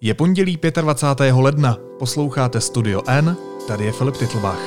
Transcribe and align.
Je 0.00 0.14
pondělí 0.14 0.58
25. 0.80 1.34
ledna, 1.34 1.76
posloucháte 1.98 2.60
Studio 2.60 3.02
N, 3.06 3.36
tady 3.68 3.84
je 3.84 3.92
Filip 3.92 4.16
Titlbach. 4.16 4.60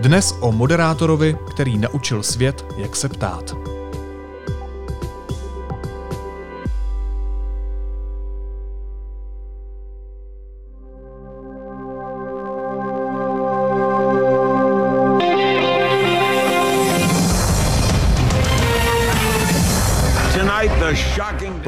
Dnes 0.00 0.34
o 0.40 0.52
moderátorovi, 0.52 1.36
který 1.50 1.78
naučil 1.78 2.22
svět, 2.22 2.66
jak 2.76 2.96
se 2.96 3.08
ptát. 3.08 3.56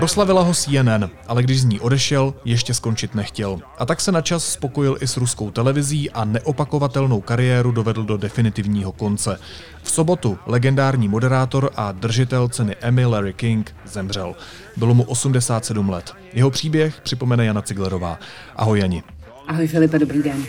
Proslavila 0.00 0.42
ho 0.42 0.54
CNN, 0.54 1.10
ale 1.26 1.42
když 1.42 1.60
z 1.60 1.64
ní 1.64 1.80
odešel, 1.80 2.34
ještě 2.44 2.74
skončit 2.74 3.14
nechtěl. 3.14 3.60
A 3.78 3.86
tak 3.86 4.00
se 4.00 4.12
načas 4.12 4.52
spokojil 4.52 4.96
i 5.00 5.06
s 5.06 5.16
ruskou 5.16 5.50
televizí 5.50 6.10
a 6.10 6.24
neopakovatelnou 6.24 7.20
kariéru 7.20 7.72
dovedl 7.72 8.04
do 8.04 8.16
definitivního 8.16 8.92
konce. 8.92 9.38
V 9.82 9.90
sobotu 9.90 10.38
legendární 10.46 11.08
moderátor 11.08 11.70
a 11.76 11.92
držitel 11.92 12.48
ceny 12.48 12.76
Emmy 12.80 13.06
Larry 13.06 13.32
King 13.32 13.76
zemřel. 13.86 14.34
Bylo 14.76 14.94
mu 14.94 15.02
87 15.02 15.88
let. 15.88 16.12
Jeho 16.32 16.50
příběh 16.50 17.00
připomene 17.00 17.44
Jana 17.44 17.62
Ciglerová. 17.62 18.18
Ahoj 18.56 18.80
Jani. 18.80 19.02
Ahoj 19.48 19.66
Filipe, 19.66 19.98
dobrý 19.98 20.22
den. 20.22 20.44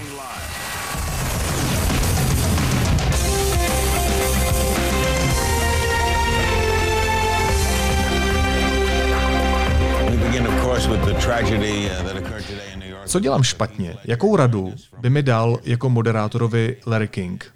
Co 13.05 13.19
dělám 13.19 13.43
špatně? 13.43 13.95
Jakou 14.05 14.35
radu 14.35 14.73
by 14.99 15.09
mi 15.09 15.23
dal 15.23 15.59
jako 15.63 15.89
moderátorovi 15.89 16.77
Larry 16.87 17.07
King? 17.07 17.53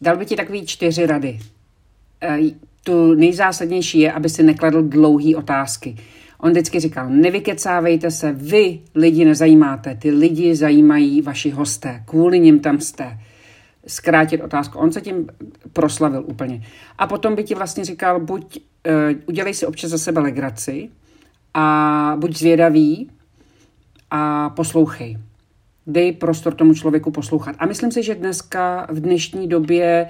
Dal 0.00 0.16
by 0.16 0.26
ti 0.26 0.36
takový 0.36 0.66
čtyři 0.66 1.06
rady. 1.06 1.38
E, 2.22 2.38
tu 2.84 3.14
nejzásadnější 3.14 4.00
je, 4.00 4.12
aby 4.12 4.28
si 4.28 4.42
nekladl 4.42 4.82
dlouhé 4.82 5.36
otázky. 5.36 5.96
On 6.40 6.50
vždycky 6.50 6.80
říkal, 6.80 7.08
nevykecávejte 7.08 8.10
se, 8.10 8.32
vy 8.32 8.80
lidi 8.94 9.24
nezajímáte, 9.24 9.94
ty 9.94 10.10
lidi 10.10 10.56
zajímají 10.56 11.22
vaši 11.22 11.50
hosté, 11.50 12.02
kvůli 12.06 12.40
nim 12.40 12.60
tam 12.60 12.80
jste. 12.80 13.18
Zkrátit 13.86 14.42
otázku. 14.42 14.78
On 14.78 14.92
se 14.92 15.00
tím 15.00 15.28
proslavil 15.72 16.24
úplně. 16.26 16.64
A 16.98 17.06
potom 17.06 17.34
by 17.34 17.44
ti 17.44 17.54
vlastně 17.54 17.84
říkal, 17.84 18.20
buď 18.20 18.58
uh, 18.58 19.18
udělej 19.26 19.54
si 19.54 19.66
občas 19.66 19.90
za 19.90 19.98
sebe 19.98 20.20
legraci 20.20 20.90
a 21.58 22.16
buď 22.18 22.36
zvědavý, 22.36 23.10
a 24.10 24.50
poslouchej. 24.50 25.18
Dej 25.86 26.12
prostor 26.12 26.54
tomu 26.54 26.74
člověku 26.74 27.10
poslouchat. 27.10 27.56
A 27.58 27.66
myslím 27.66 27.92
si, 27.92 28.02
že 28.02 28.14
dneska, 28.14 28.86
v 28.90 29.00
dnešní 29.00 29.48
době, 29.48 30.06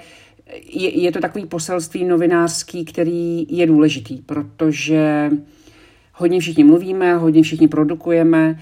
je, 0.69 0.99
je 1.01 1.11
to 1.11 1.19
takový 1.19 1.45
poselství 1.45 2.05
novinářský, 2.05 2.85
který 2.85 3.45
je 3.49 3.67
důležitý, 3.67 4.17
protože 4.17 5.31
hodně 6.13 6.39
všichni 6.39 6.63
mluvíme, 6.63 7.15
hodně 7.15 7.43
všichni 7.43 7.67
produkujeme, 7.67 8.59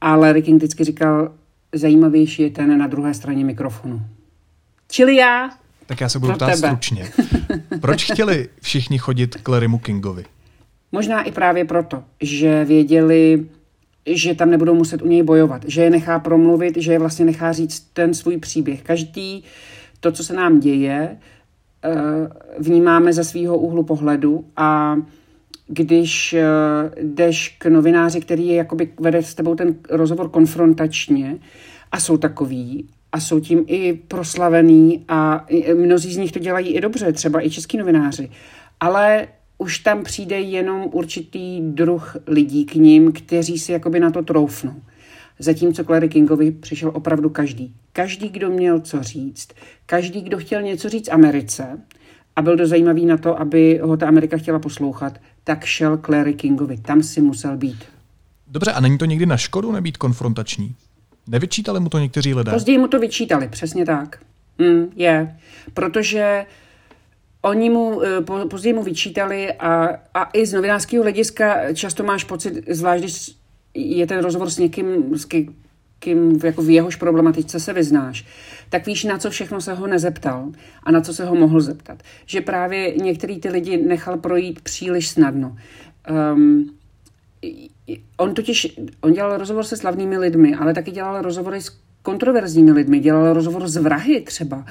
ale 0.00 0.32
Rick 0.32 0.48
vždycky 0.48 0.84
říkal, 0.84 1.32
zajímavější 1.74 2.42
je 2.42 2.50
ten 2.50 2.78
na 2.78 2.86
druhé 2.86 3.14
straně 3.14 3.44
mikrofonu. 3.44 4.02
Čili 4.90 5.16
já. 5.16 5.50
Tak 5.86 6.00
já 6.00 6.08
se 6.08 6.18
budu 6.18 6.32
ptát 6.32 6.56
stručně. 6.56 7.10
Proč 7.80 8.12
chtěli 8.12 8.48
všichni 8.62 8.98
chodit 8.98 9.36
k 9.36 9.48
Larrymu 9.48 9.78
Kingovi? 9.78 10.24
Možná 10.92 11.22
i 11.22 11.32
právě 11.32 11.64
proto, 11.64 12.04
že 12.20 12.64
věděli, 12.64 13.46
že 14.06 14.34
tam 14.34 14.50
nebudou 14.50 14.74
muset 14.74 15.02
u 15.02 15.06
něj 15.06 15.22
bojovat, 15.22 15.62
že 15.66 15.82
je 15.82 15.90
nechá 15.90 16.18
promluvit, 16.18 16.76
že 16.76 16.92
je 16.92 16.98
vlastně 16.98 17.24
nechá 17.24 17.52
říct 17.52 17.80
ten 17.92 18.14
svůj 18.14 18.38
příběh. 18.38 18.82
Každý 18.82 19.44
to, 20.00 20.12
co 20.12 20.24
se 20.24 20.34
nám 20.34 20.60
děje, 20.60 21.16
eh, 21.84 21.90
vnímáme 22.58 23.12
ze 23.12 23.24
svého 23.24 23.58
úhlu 23.58 23.82
pohledu 23.82 24.44
a 24.56 24.96
když 25.68 26.32
eh, 26.32 26.44
jdeš 27.02 27.56
k 27.58 27.66
novináři, 27.66 28.20
který 28.20 28.48
je 28.48 28.54
jakoby 28.54 28.92
vede 29.00 29.22
s 29.22 29.34
tebou 29.34 29.54
ten 29.54 29.74
rozhovor 29.90 30.28
konfrontačně 30.28 31.38
a 31.92 32.00
jsou 32.00 32.16
takový 32.16 32.88
a 33.12 33.20
jsou 33.20 33.40
tím 33.40 33.64
i 33.66 33.92
proslavený 34.08 35.04
a 35.08 35.46
mnozí 35.74 36.14
z 36.14 36.16
nich 36.16 36.32
to 36.32 36.38
dělají 36.38 36.68
i 36.68 36.80
dobře, 36.80 37.12
třeba 37.12 37.46
i 37.46 37.50
český 37.50 37.78
novináři, 37.78 38.30
ale 38.80 39.28
už 39.60 39.78
tam 39.78 40.02
přijde 40.02 40.40
jenom 40.40 40.88
určitý 40.92 41.60
druh 41.60 42.16
lidí 42.26 42.64
k 42.64 42.74
ním, 42.74 43.12
kteří 43.12 43.58
si 43.58 43.72
jakoby 43.72 44.00
na 44.00 44.10
to 44.10 44.22
troufnou. 44.22 44.74
Zatímco 45.38 45.84
Clary 45.84 46.08
Kingovi 46.08 46.50
přišel 46.50 46.90
opravdu 46.94 47.30
každý. 47.30 47.74
Každý, 47.92 48.28
kdo 48.28 48.50
měl 48.50 48.80
co 48.80 49.02
říct, 49.02 49.48
každý, 49.86 50.20
kdo 50.20 50.38
chtěl 50.38 50.62
něco 50.62 50.88
říct 50.88 51.08
Americe 51.08 51.78
a 52.36 52.42
byl 52.42 52.56
dost 52.56 52.68
zajímavý 52.70 53.06
na 53.06 53.16
to, 53.16 53.40
aby 53.40 53.80
ho 53.82 53.96
ta 53.96 54.08
Amerika 54.08 54.36
chtěla 54.36 54.58
poslouchat, 54.58 55.20
tak 55.44 55.64
šel 55.64 55.98
Clary 55.98 56.34
Kingovi. 56.34 56.76
Tam 56.76 57.02
si 57.02 57.20
musel 57.20 57.56
být. 57.56 57.84
Dobře, 58.46 58.72
a 58.72 58.80
není 58.80 58.98
to 58.98 59.04
někdy 59.04 59.26
na 59.26 59.36
škodu 59.36 59.72
nebýt 59.72 59.96
konfrontační? 59.96 60.74
Nevyčítali 61.26 61.80
mu 61.80 61.88
to 61.88 61.98
někteří 61.98 62.34
lidé? 62.34 62.52
Později 62.52 62.78
mu 62.78 62.88
to 62.88 62.98
vyčítali, 62.98 63.48
přesně 63.48 63.86
tak. 63.86 64.22
Mm, 64.58 64.92
je. 64.96 65.36
Protože 65.74 66.46
Oni 67.42 67.70
mu 67.70 68.02
eh, 68.02 68.20
později 68.50 68.72
mu 68.72 68.82
vyčítali 68.82 69.52
a, 69.52 69.88
a 70.14 70.30
i 70.32 70.46
z 70.46 70.52
novinářského 70.52 71.02
hlediska 71.02 71.74
často 71.74 72.02
máš 72.02 72.24
pocit, 72.24 72.64
zvlášť 72.68 73.02
když 73.02 73.32
je 73.74 74.06
ten 74.06 74.18
rozhovor 74.18 74.50
s 74.50 74.58
někým, 74.58 75.18
s 75.18 75.24
kým 76.00 76.40
jako 76.44 76.62
v 76.62 76.70
jehož 76.70 76.96
problematice 76.96 77.60
se 77.60 77.72
vyznáš, 77.72 78.26
tak 78.68 78.86
víš, 78.86 79.04
na 79.04 79.18
co 79.18 79.30
všechno 79.30 79.60
se 79.60 79.74
ho 79.74 79.86
nezeptal 79.86 80.52
a 80.82 80.90
na 80.90 81.00
co 81.00 81.14
se 81.14 81.24
ho 81.24 81.34
mohl 81.34 81.60
zeptat. 81.60 82.02
Že 82.26 82.40
právě 82.40 82.96
některý 82.96 83.40
ty 83.40 83.48
lidi 83.48 83.76
nechal 83.76 84.16
projít 84.16 84.60
příliš 84.60 85.08
snadno. 85.08 85.56
Um, 86.34 86.70
on 88.16 88.34
totiž, 88.34 88.78
on 89.00 89.12
dělal 89.12 89.38
rozhovor 89.38 89.64
se 89.64 89.76
slavnými 89.76 90.18
lidmi, 90.18 90.54
ale 90.54 90.74
taky 90.74 90.90
dělal 90.90 91.22
rozhovory 91.22 91.60
s 91.60 91.78
kontroverzními 92.02 92.72
lidmi, 92.72 93.00
dělal 93.00 93.32
rozhovor 93.32 93.68
s 93.68 93.76
vrahy 93.76 94.20
třeba. 94.20 94.64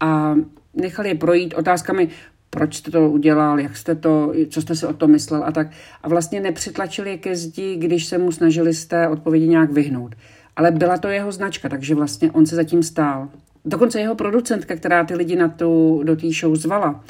A 0.00 0.34
nechal 0.80 1.06
je 1.06 1.14
projít 1.14 1.54
otázkami, 1.54 2.08
proč 2.50 2.74
jste 2.74 2.90
to 2.90 3.10
udělal, 3.10 3.60
jak 3.60 3.76
jste 3.76 3.94
to, 3.94 4.32
co 4.50 4.62
jste 4.62 4.74
si 4.74 4.86
o 4.86 4.92
tom 4.92 5.10
myslel 5.10 5.44
a 5.44 5.52
tak. 5.52 5.70
A 6.02 6.08
vlastně 6.08 6.40
nepřitlačili 6.40 7.10
je 7.10 7.18
ke 7.18 7.36
zdi, 7.36 7.76
když 7.76 8.04
se 8.06 8.18
mu 8.18 8.32
snažili 8.32 8.74
z 8.74 8.86
té 8.86 9.08
odpovědi 9.08 9.48
nějak 9.48 9.72
vyhnout. 9.72 10.14
Ale 10.56 10.70
byla 10.70 10.98
to 10.98 11.08
jeho 11.08 11.32
značka, 11.32 11.68
takže 11.68 11.94
vlastně 11.94 12.32
on 12.32 12.46
se 12.46 12.56
zatím 12.56 12.82
stál. 12.82 13.28
Dokonce 13.64 14.00
jeho 14.00 14.14
producentka, 14.14 14.76
která 14.76 15.04
ty 15.04 15.14
lidi 15.14 15.36
na 15.36 15.48
tu, 15.48 16.00
do 16.04 16.16
té 16.16 16.26
show 16.40 16.56
zvala, 16.56 17.04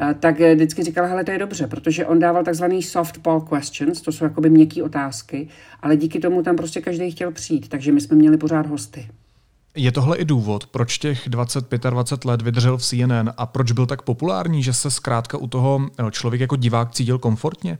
eh, 0.00 0.14
tak 0.20 0.40
vždycky 0.40 0.82
říkala, 0.82 1.08
hele, 1.08 1.24
to 1.24 1.30
je 1.30 1.38
dobře, 1.38 1.66
protože 1.66 2.06
on 2.06 2.18
dával 2.18 2.44
takzvaný 2.44 2.82
softball 2.82 3.40
questions, 3.40 4.00
to 4.00 4.12
jsou 4.12 4.24
jakoby 4.24 4.50
měkké 4.50 4.82
otázky, 4.82 5.48
ale 5.80 5.96
díky 5.96 6.20
tomu 6.20 6.42
tam 6.42 6.56
prostě 6.56 6.80
každý 6.80 7.10
chtěl 7.10 7.30
přijít, 7.30 7.68
takže 7.68 7.92
my 7.92 8.00
jsme 8.00 8.16
měli 8.16 8.36
pořád 8.36 8.66
hosty. 8.66 9.06
Je 9.76 9.92
tohle 9.92 10.16
i 10.16 10.24
důvod, 10.24 10.66
proč 10.66 10.98
těch 10.98 11.28
20-25 11.28 12.28
let 12.28 12.42
vydržel 12.42 12.78
v 12.78 12.82
CNN 12.82 13.30
a 13.36 13.46
proč 13.46 13.72
byl 13.72 13.86
tak 13.86 14.02
populární, 14.02 14.62
že 14.62 14.72
se 14.72 14.90
zkrátka 14.90 15.38
u 15.38 15.46
toho 15.46 15.80
eh, 15.98 16.10
člověk 16.10 16.40
jako 16.40 16.56
divák 16.56 16.92
cítil 16.92 17.18
komfortně? 17.18 17.78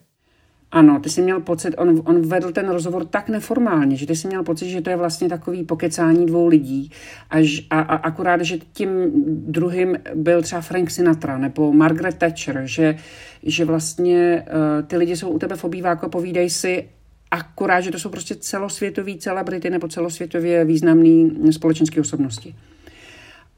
Ano, 0.73 1.01
ty 1.01 1.11
jsi 1.11 1.23
měl 1.23 1.41
pocit, 1.41 1.75
on, 1.79 2.03
on 2.05 2.29
vedl 2.29 2.53
ten 2.53 2.69
rozhovor 2.69 3.05
tak 3.05 3.29
neformálně, 3.29 3.97
že 3.97 4.07
ty 4.07 4.17
jsi 4.17 4.29
měl 4.29 4.43
pocit, 4.43 4.71
že 4.71 4.81
to 4.81 4.91
je 4.91 4.97
vlastně 4.97 5.29
takový 5.29 5.65
pokecání 5.65 6.27
dvou 6.27 6.47
lidí. 6.47 6.91
Až, 7.31 7.67
a, 7.71 7.81
a 7.81 7.97
akurát, 7.97 8.41
že 8.41 8.59
tím 8.73 8.89
druhým 9.27 9.99
byl 10.15 10.43
třeba 10.43 10.61
Frank 10.61 10.91
Sinatra 10.91 11.39
nebo 11.39 11.73
Margaret 11.73 12.19
Thatcher, 12.19 12.63
že, 12.65 12.97
že 13.43 13.65
vlastně 13.65 14.47
uh, 14.47 14.87
ty 14.87 14.97
lidi 14.97 15.17
jsou 15.17 15.29
u 15.29 15.39
tebe 15.39 15.57
v 15.57 15.65
obýváku 15.65 16.07
a 16.07 16.09
povídají 16.09 16.51
si 16.51 16.89
Akorát, 17.31 17.81
že 17.81 17.91
to 17.91 17.99
jsou 17.99 18.09
prostě 18.09 18.35
celosvětové 18.35 19.17
celebrity 19.19 19.71
nebo 19.71 19.89
celosvětově 19.89 20.65
významné 20.65 21.53
společenské 21.53 22.01
osobnosti. 22.01 22.55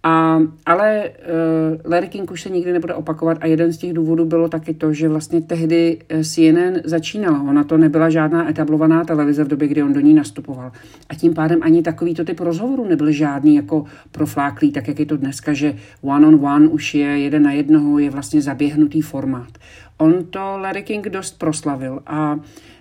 A, 0.02 0.38
ale 0.66 1.10
uh, 1.10 1.90
Larry 1.90 2.08
King 2.08 2.30
už 2.30 2.42
se 2.42 2.50
nikdy 2.50 2.72
nebude 2.72 2.94
opakovat 2.94 3.38
a 3.40 3.46
jeden 3.46 3.72
z 3.72 3.76
těch 3.76 3.92
důvodů 3.92 4.24
bylo 4.24 4.48
taky 4.48 4.74
to, 4.74 4.92
že 4.92 5.08
vlastně 5.08 5.40
tehdy 5.40 5.98
eh, 6.08 6.24
CNN 6.24 6.80
začínala. 6.84 7.42
Ona 7.42 7.64
to 7.64 7.76
nebyla 7.76 8.10
žádná 8.10 8.50
etablovaná 8.50 9.04
televize 9.04 9.44
v 9.44 9.48
době, 9.48 9.68
kdy 9.68 9.82
on 9.82 9.92
do 9.92 10.00
ní 10.00 10.14
nastupoval. 10.14 10.72
A 11.08 11.14
tím 11.14 11.34
pádem 11.34 11.58
ani 11.62 11.82
takovýto 11.82 12.24
typ 12.24 12.40
rozhovoru 12.40 12.88
nebyl 12.88 13.12
žádný 13.12 13.56
jako 13.56 13.84
profláklý, 14.12 14.72
tak 14.72 14.88
jak 14.88 14.98
je 14.98 15.06
to 15.06 15.16
dneska, 15.16 15.52
že 15.52 15.74
one 16.02 16.26
on 16.26 16.46
one 16.46 16.68
už 16.68 16.94
je 16.94 17.06
jeden 17.06 17.42
na 17.42 17.52
jednoho, 17.52 17.98
je 17.98 18.10
vlastně 18.10 18.42
zaběhnutý 18.42 19.00
formát. 19.00 19.58
On 19.96 20.24
to 20.24 20.58
Larry 20.58 20.82
King 20.82 21.08
dost 21.08 21.38
proslavil 21.38 22.02
a 22.06 22.38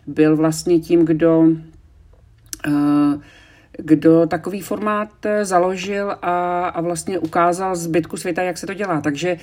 byl 0.08 0.36
vlastně 0.36 0.80
tím, 0.80 1.06
kdo, 1.06 1.48
eh, 2.68 3.20
kdo 3.78 4.28
takový 4.28 4.62
formát 4.62 5.26
eh, 5.26 5.46
založil 5.46 6.12
a, 6.22 6.68
a 6.68 6.82
vlastně 6.82 7.20
ukázal 7.20 7.76
zbytku 7.76 8.18
světa, 8.18 8.42
jak 8.42 8.58
se 8.58 8.68
to 8.68 8.74
dělá. 8.74 9.02
Takže 9.02 9.38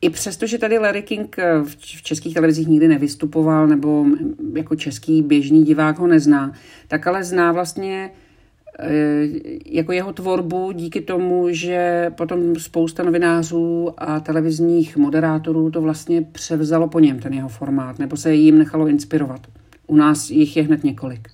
i 0.00 0.10
přesto, 0.10 0.46
že 0.46 0.58
tady 0.58 0.78
Larry 0.78 1.02
King 1.02 1.38
eh, 1.38 1.62
v 1.64 2.02
českých 2.02 2.34
televizích 2.34 2.68
nikdy 2.68 2.88
nevystupoval, 2.88 3.66
nebo 3.66 4.06
jako 4.54 4.76
český 4.76 5.22
běžný 5.22 5.64
divák 5.64 5.98
ho 5.98 6.06
nezná, 6.06 6.52
tak 6.88 7.06
ale 7.06 7.24
zná 7.24 7.52
vlastně 7.52 8.10
jako 9.66 9.92
jeho 9.92 10.12
tvorbu 10.12 10.72
díky 10.72 11.00
tomu, 11.00 11.46
že 11.50 12.10
potom 12.16 12.56
spousta 12.56 13.02
novinářů 13.02 13.92
a 13.98 14.20
televizních 14.20 14.96
moderátorů 14.96 15.70
to 15.70 15.80
vlastně 15.80 16.22
převzalo 16.22 16.88
po 16.88 17.00
něm, 17.00 17.18
ten 17.18 17.32
jeho 17.32 17.48
formát, 17.48 17.98
nebo 17.98 18.16
se 18.16 18.34
jim 18.34 18.58
nechalo 18.58 18.86
inspirovat. 18.86 19.46
U 19.86 19.96
nás 19.96 20.30
jich 20.30 20.56
je 20.56 20.62
hned 20.62 20.84
několik. 20.84 21.28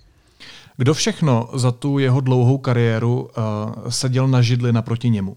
Kdo 0.76 0.94
všechno 0.94 1.48
za 1.54 1.72
tu 1.72 1.98
jeho 1.98 2.20
dlouhou 2.20 2.58
kariéru 2.58 3.20
uh, 3.22 3.88
seděl 3.88 4.28
na 4.28 4.42
židli 4.42 4.72
naproti 4.72 5.10
němu? 5.10 5.36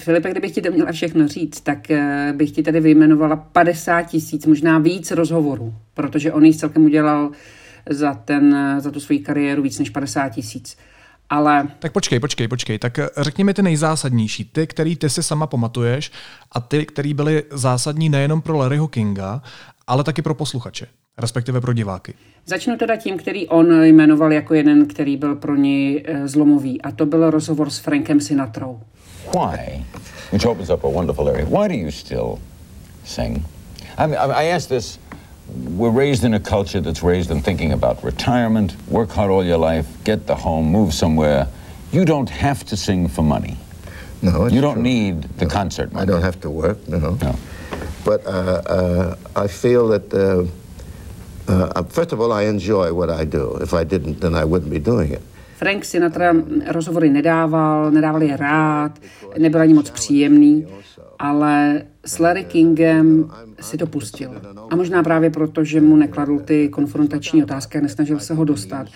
Filipe, 0.00 0.30
kdybych 0.30 0.52
ti 0.52 0.62
to 0.62 0.70
měla 0.70 0.92
všechno 0.92 1.28
říct, 1.28 1.60
tak 1.60 1.78
uh, 1.90 2.36
bych 2.36 2.50
ti 2.50 2.62
tady 2.62 2.80
vyjmenovala 2.80 3.36
50 3.36 4.02
tisíc, 4.02 4.46
možná 4.46 4.78
víc 4.78 5.10
rozhovorů, 5.10 5.74
protože 5.94 6.32
on 6.32 6.44
jich 6.44 6.56
celkem 6.56 6.84
udělal 6.84 7.30
za, 7.90 8.14
ten, 8.14 8.56
za 8.78 8.90
tu 8.90 9.00
svoji 9.00 9.18
kariéru 9.18 9.62
víc 9.62 9.78
než 9.78 9.90
50 9.90 10.28
tisíc. 10.28 10.76
Ale... 11.30 11.68
Tak 11.78 11.92
počkej, 11.92 12.20
počkej, 12.20 12.48
počkej. 12.48 12.78
Tak 12.78 12.98
eh, 12.98 13.08
řekni 13.16 13.44
mi 13.44 13.54
ty 13.54 13.62
nejzásadnější, 13.62 14.44
ty, 14.44 14.66
který 14.66 14.96
ty 14.96 15.10
si 15.10 15.22
sama 15.22 15.46
pamatuješ 15.46 16.12
a 16.52 16.60
ty, 16.60 16.86
který 16.86 17.14
byly 17.14 17.42
zásadní 17.50 18.08
nejenom 18.08 18.42
pro 18.42 18.56
Larryho 18.56 18.88
Kinga, 18.88 19.42
ale 19.86 20.04
taky 20.04 20.22
pro 20.22 20.34
posluchače 20.34 20.86
respektive 21.18 21.60
pro 21.60 21.72
diváky. 21.72 22.14
Začnu 22.46 22.76
teda 22.76 22.96
tím, 22.96 23.18
který 23.18 23.48
on 23.48 23.82
jmenoval 23.84 24.32
jako 24.32 24.54
jeden, 24.54 24.86
který 24.86 25.16
byl 25.16 25.34
pro 25.34 25.56
něj 25.56 26.04
eh, 26.06 26.28
zlomový. 26.28 26.82
A 26.82 26.90
to 26.92 27.06
byl 27.06 27.30
rozhovor 27.30 27.70
s 27.70 27.78
Frankem 27.78 28.20
Sinatrou. 28.20 28.80
Why, 29.32 29.84
which 30.32 30.46
opens 30.46 30.70
up 30.70 30.84
a 30.84 30.88
wonderful 30.88 31.28
area, 31.28 31.46
why 31.46 31.68
do 31.68 31.74
you 31.74 31.90
still 31.90 32.38
sing? 33.04 33.42
I, 33.98 34.06
mean, 34.06 34.18
I 34.18 34.50
ask 34.52 34.68
this, 34.68 34.98
we're 35.76 35.98
raised 35.98 36.24
in 36.24 36.34
a 36.34 36.40
culture 36.40 36.80
that's 36.82 37.02
raised 37.02 37.30
in 37.30 37.42
thinking 37.42 37.72
about 37.72 38.04
retirement, 38.04 38.76
work 38.90 39.10
hard 39.10 39.30
all 39.30 39.44
your 39.44 39.58
life, 39.74 39.86
get 40.04 40.26
the 40.26 40.34
home, 40.34 40.70
move 40.70 40.92
somewhere. 40.92 41.46
You 41.92 42.04
don't 42.04 42.28
have 42.30 42.64
to 42.64 42.76
sing 42.76 43.08
for 43.08 43.24
money. 43.24 43.56
No, 44.22 44.46
You 44.48 44.60
don't 44.60 44.74
true. 44.74 44.82
need 44.82 45.22
the 45.38 45.44
no, 45.46 45.50
concert 45.50 45.92
money. 45.92 46.02
I 46.02 46.06
don't 46.06 46.22
have 46.22 46.40
to 46.40 46.50
work, 46.50 46.86
no. 46.88 46.98
No. 47.22 47.34
But 48.04 48.26
uh, 48.26 48.30
uh, 48.66 49.44
I 49.44 49.46
feel 49.48 49.88
that, 49.88 50.12
uh, 50.12 50.44
uh, 51.48 51.82
first 51.88 52.12
of 52.12 52.20
all, 52.20 52.32
I 52.32 52.44
enjoy 52.44 52.92
what 52.92 53.10
I 53.10 53.24
do. 53.24 53.58
If 53.62 53.72
I 53.72 53.84
didn't, 53.84 54.20
then 54.20 54.34
I 54.34 54.44
wouldn't 54.44 54.70
be 54.70 54.80
doing 54.80 55.12
it. 55.12 55.22
Frank 55.56 55.84
Sinatra 55.84 56.34
rozhovory 56.66 57.10
nedával, 57.10 57.90
nedával 57.90 58.22
je 58.22 58.36
rád, 58.36 58.98
nebyl 59.38 59.60
ani 59.60 59.74
moc 59.74 59.90
příjemný, 59.90 60.66
ale 61.18 61.82
s 62.04 62.18
Larry 62.18 62.44
Kingem 62.44 63.30
si 63.60 63.76
to 63.76 63.86
pustil. 63.86 64.30
A 64.70 64.76
možná 64.76 65.02
právě 65.02 65.30
proto, 65.30 65.64
že 65.64 65.80
mu 65.80 65.96
nekladl 65.96 66.38
ty 66.38 66.68
konfrontační 66.68 67.42
otázky 67.42 67.78
a 67.78 67.80
nesnažil 67.80 68.18
se 68.18 68.34
ho 68.34 68.44
dostat, 68.44 68.86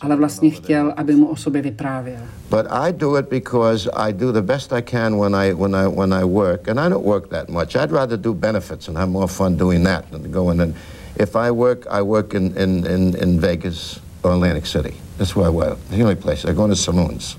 ale 0.00 0.16
vlastně 0.16 0.50
chtěl, 0.50 0.94
aby 0.96 1.14
mu 1.14 1.26
o 1.26 1.36
sobě 1.36 1.62
vyprávěl. 1.62 2.20
But 2.50 2.66
I 2.70 2.92
do 2.92 3.16
it 3.16 3.28
because 3.30 3.90
I 3.90 4.12
do 4.12 4.32
the 4.32 4.42
best 4.42 4.72
I 4.72 4.82
can 4.82 5.20
when 5.20 5.34
I 5.34 5.52
when 5.52 5.76
I 5.76 5.88
when 5.96 6.14
I 6.14 6.24
work, 6.24 6.68
and 6.68 6.80
I 6.80 6.88
don't 6.88 7.06
work 7.06 7.28
that 7.28 7.48
much. 7.48 7.74
I'd 7.74 7.92
rather 7.92 8.18
do 8.18 8.34
benefits 8.34 8.88
and 8.88 8.98
have 8.98 9.10
more 9.10 9.28
fun 9.28 9.56
doing 9.56 9.84
that 9.84 10.04
than 10.10 10.30
going 10.32 10.60
and 10.60 10.74
if 11.16 11.36
I 11.36 11.50
work, 11.50 11.86
I 11.90 12.02
work 12.02 12.34
in 12.34 12.56
in 12.56 12.86
in, 12.86 13.14
in 13.16 13.40
Vegas 13.40 14.00
or 14.22 14.32
Atlantic 14.32 14.66
City. 14.66 14.94
That's 15.18 15.36
where 15.36 15.46
I 15.46 15.50
work. 15.50 15.78
The 15.90 16.02
only 16.02 16.16
place 16.16 16.44
I 16.44 16.52
go 16.52 16.66
to 16.66 16.76
saloons. 16.76 17.36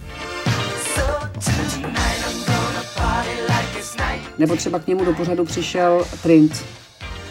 Nebo 4.38 4.56
třeba 4.56 4.80
k 4.80 4.88
němu 4.88 5.06
do 5.06 5.14
pořadu 5.14 5.46
přišel 5.46 6.06
Prince. 6.22 6.64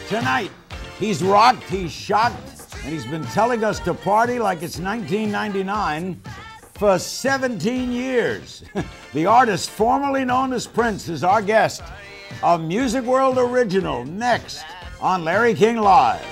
Tonight, 0.08 0.52
he's 1.00 1.22
rocked, 1.22 1.70
he's 1.70 1.92
shocked, 1.92 2.36
and 2.84 2.92
he's 2.92 3.06
been 3.06 3.26
telling 3.34 3.64
us 3.64 3.80
to 3.80 3.94
party 3.94 4.38
like 4.38 4.62
it's 4.62 4.78
1999 4.78 6.16
for 6.78 6.98
17 6.98 7.92
years. 7.92 8.64
the 9.14 9.26
artist 9.26 9.70
formerly 9.70 10.24
known 10.24 10.52
as 10.52 10.66
Prince 10.66 11.12
is 11.12 11.22
our 11.24 11.42
guest. 11.42 11.82
A 12.42 12.58
Music 12.58 13.04
World 13.04 13.38
original 13.38 14.04
next 14.04 14.64
on 15.02 15.24
Larry 15.24 15.54
King 15.54 15.78
Live. 15.78 16.22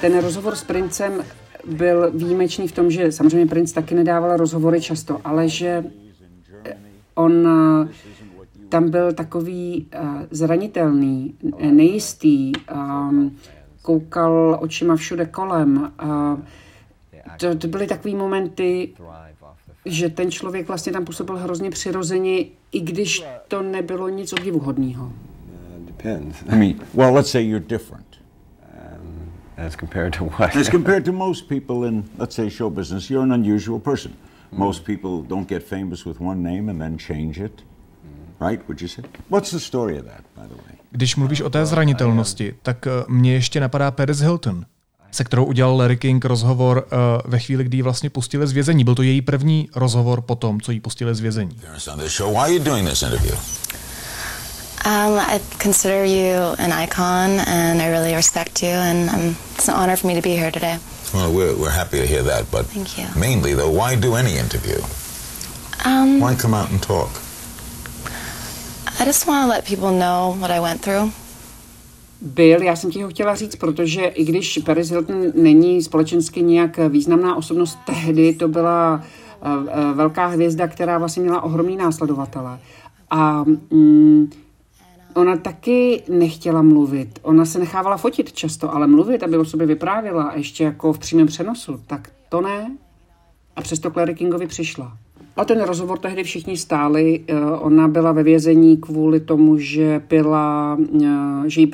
Ten 0.00 0.20
rozhovor 0.20 0.56
s 0.56 0.64
Princem 0.64 1.24
byl 1.64 2.10
výjimečný 2.10 2.68
v 2.68 2.72
tom, 2.72 2.90
že 2.90 3.12
samozřejmě 3.12 3.46
Prince 3.46 3.74
taky 3.74 3.94
nedával 3.94 4.36
rozhovory 4.36 4.80
často, 4.80 5.20
ale 5.24 5.48
že 5.48 5.84
on 7.14 7.48
eh, 7.48 7.88
tam 8.68 8.90
byl 8.90 9.12
takový 9.12 9.86
uh, 9.94 10.22
zranitelný, 10.30 11.34
nejistý, 11.70 12.52
um, 12.74 13.36
koukal 13.82 14.58
očima 14.60 14.96
všude 14.96 15.26
kolem. 15.26 15.92
To, 17.36 17.54
to 17.58 17.68
byly 17.68 17.86
takové 17.86 18.14
momenty, 18.14 18.94
že 19.86 20.08
ten 20.08 20.30
člověk 20.30 20.68
vlastně 20.68 20.92
tam 20.92 21.04
působil 21.04 21.36
hrozně 21.36 21.70
přirozeně, 21.70 22.44
i 22.72 22.80
když 22.80 23.24
to 23.48 23.62
nebylo 23.62 24.08
nic 24.08 24.32
obdivuhodného. 24.32 25.12
Depends. 25.86 26.36
I 26.48 26.56
mean, 26.56 26.74
well, 26.94 27.14
let's 27.14 27.30
say 27.30 27.48
you're 27.48 27.66
different. 27.66 28.06
Um, 28.62 29.66
as 29.66 29.76
compared 29.76 30.18
to 30.18 30.24
what? 30.24 30.56
As 30.56 30.68
compared 30.68 31.04
to 31.04 31.12
most 31.12 31.48
people 31.48 31.88
in, 31.88 32.04
let's 32.18 32.34
say, 32.34 32.50
show 32.50 32.70
business, 32.70 33.10
you're 33.10 33.24
an 33.24 33.32
unusual 33.32 33.80
person. 33.80 34.12
Most 34.52 34.84
people 34.84 35.28
don't 35.28 35.48
get 35.48 35.62
famous 35.62 36.04
with 36.04 36.20
one 36.20 36.42
name 36.42 36.70
and 36.70 36.80
then 36.80 36.98
change 36.98 37.44
it. 37.44 37.62
Right, 38.40 38.68
would 38.68 38.80
you 38.80 38.88
say? 38.88 39.02
What's 39.30 39.50
the 39.50 39.60
story 39.60 39.98
of 39.98 40.04
that, 40.04 40.20
by 40.36 40.48
the 40.48 40.54
way? 40.54 40.76
Když 40.90 41.16
mluvíš 41.16 41.40
o 41.40 41.50
té 41.50 41.66
zranitelnosti, 41.66 42.54
tak 42.62 42.88
mě 43.08 43.32
ještě 43.32 43.60
napadá 43.60 43.90
Paris 43.90 44.18
Hilton, 44.18 44.64
se 45.16 45.24
kterou 45.24 45.44
udělal 45.44 45.76
Larry 45.76 45.96
King 45.96 46.24
rozhovor 46.24 46.86
uh, 46.92 46.98
ve 47.24 47.38
chvíli, 47.38 47.64
kdy 47.64 47.76
ji 47.76 47.82
vlastně 47.82 48.10
pustili 48.10 48.46
z 48.46 48.52
vězení. 48.52 48.84
Byl 48.84 48.94
to 48.94 49.02
její 49.02 49.22
první 49.22 49.68
rozhovor 49.74 50.20
po 50.20 50.34
tom, 50.34 50.60
co 50.60 50.72
ji 50.72 50.80
pustili 50.80 51.14
z 51.14 51.20
vězení. 51.20 51.56
Why 52.18 52.36
are 52.38 52.52
you 52.52 52.58
doing 52.58 52.88
this 52.88 53.02
interview? 53.02 53.34
Um, 54.86 55.18
I 55.18 55.40
consider 55.62 56.04
you 56.04 56.36
an 56.58 56.72
icon, 56.84 57.40
and 57.48 57.82
I 57.82 57.88
really 57.90 58.14
respect 58.14 58.62
you, 58.62 58.70
and 58.70 59.10
um, 59.10 59.36
it's 59.54 59.68
an 59.68 59.74
honor 59.74 59.96
for 59.96 60.06
me 60.06 60.14
to 60.14 60.22
be 60.22 60.36
here 60.36 60.52
today. 60.52 60.78
Well, 61.14 61.32
we're, 61.32 61.56
we're 61.56 61.76
happy 61.76 61.98
to 61.98 62.06
hear 62.06 62.22
that, 62.22 62.50
but 62.52 62.66
Thank 62.66 62.98
you. 62.98 63.06
mainly, 63.20 63.54
though, 63.54 63.70
why 63.78 63.96
do 63.96 64.14
any 64.14 64.38
interview? 64.38 64.78
Um, 65.84 66.20
Why 66.20 66.36
come 66.36 66.54
out 66.54 66.70
and 66.70 66.80
talk? 66.82 67.10
I 69.00 69.04
just 69.04 69.26
want 69.26 69.44
to 69.44 69.48
let 69.48 69.64
people 69.64 69.90
know 69.90 70.36
what 70.40 70.50
I 70.50 70.60
went 70.60 70.82
through. 70.82 71.10
Byl, 72.20 72.62
já 72.62 72.76
jsem 72.76 72.90
ti 72.90 73.02
ho 73.02 73.08
chtěla 73.08 73.34
říct, 73.34 73.56
protože 73.56 74.04
i 74.04 74.24
když 74.24 74.58
Paris 74.58 74.90
Hilton 74.90 75.22
není 75.34 75.82
společensky 75.82 76.42
nějak 76.42 76.78
významná 76.88 77.36
osobnost, 77.36 77.78
tehdy 77.86 78.32
to 78.32 78.48
byla 78.48 78.94
uh, 78.94 79.62
uh, 79.62 79.96
velká 79.96 80.26
hvězda, 80.26 80.68
která 80.68 80.98
vlastně 80.98 81.22
měla 81.22 81.42
ohromný 81.42 81.76
následovatele. 81.76 82.58
A 83.10 83.44
mm, 83.70 84.30
ona 85.14 85.36
taky 85.36 86.02
nechtěla 86.08 86.62
mluvit. 86.62 87.18
Ona 87.22 87.44
se 87.44 87.58
nechávala 87.58 87.96
fotit 87.96 88.32
často, 88.32 88.74
ale 88.74 88.86
mluvit, 88.86 89.22
aby 89.22 89.36
o 89.36 89.44
sobě 89.44 89.66
vyprávěla, 89.66 90.32
ještě 90.34 90.64
jako 90.64 90.92
v 90.92 90.98
přímém 90.98 91.26
přenosu, 91.26 91.80
tak 91.86 92.10
to 92.28 92.40
ne. 92.40 92.76
A 93.56 93.62
přesto 93.62 93.90
Clary 93.90 94.14
Kingovi 94.14 94.46
přišla. 94.46 94.98
A 95.36 95.44
ten 95.44 95.62
rozhovor 95.62 95.98
tehdy 95.98 96.22
všichni 96.24 96.56
stáli. 96.56 97.24
Eh, 97.28 97.40
Ona 97.44 97.88
byla 97.88 98.12
ve 98.12 98.22
vězení 98.22 98.76
kvůli 98.76 99.20
tomu, 99.20 99.58
že 99.58 100.00
pila, 100.00 100.78
eh, 101.04 101.50
že 101.50 101.60
ji 101.60 101.70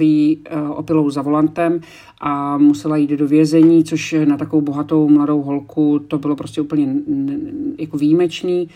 jí, 0.00 0.38
eh, 0.44 0.60
opilou 0.60 1.10
za 1.10 1.22
volantem 1.22 1.80
a 2.20 2.58
musela 2.58 2.96
jít 2.96 3.10
do 3.10 3.26
vězení, 3.26 3.84
což 3.84 4.14
na 4.24 4.36
takovou 4.36 4.62
bohatou 4.62 5.08
mladou 5.08 5.42
holku 5.42 5.98
to 5.98 6.18
bylo 6.18 6.36
prostě 6.36 6.60
úplně 6.60 6.94
jako 7.78 7.98
výjimečný. 7.98 8.68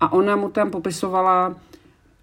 A 0.00 0.12
ona 0.12 0.36
mu 0.36 0.48
tam 0.48 0.70
popisovala, 0.70 1.56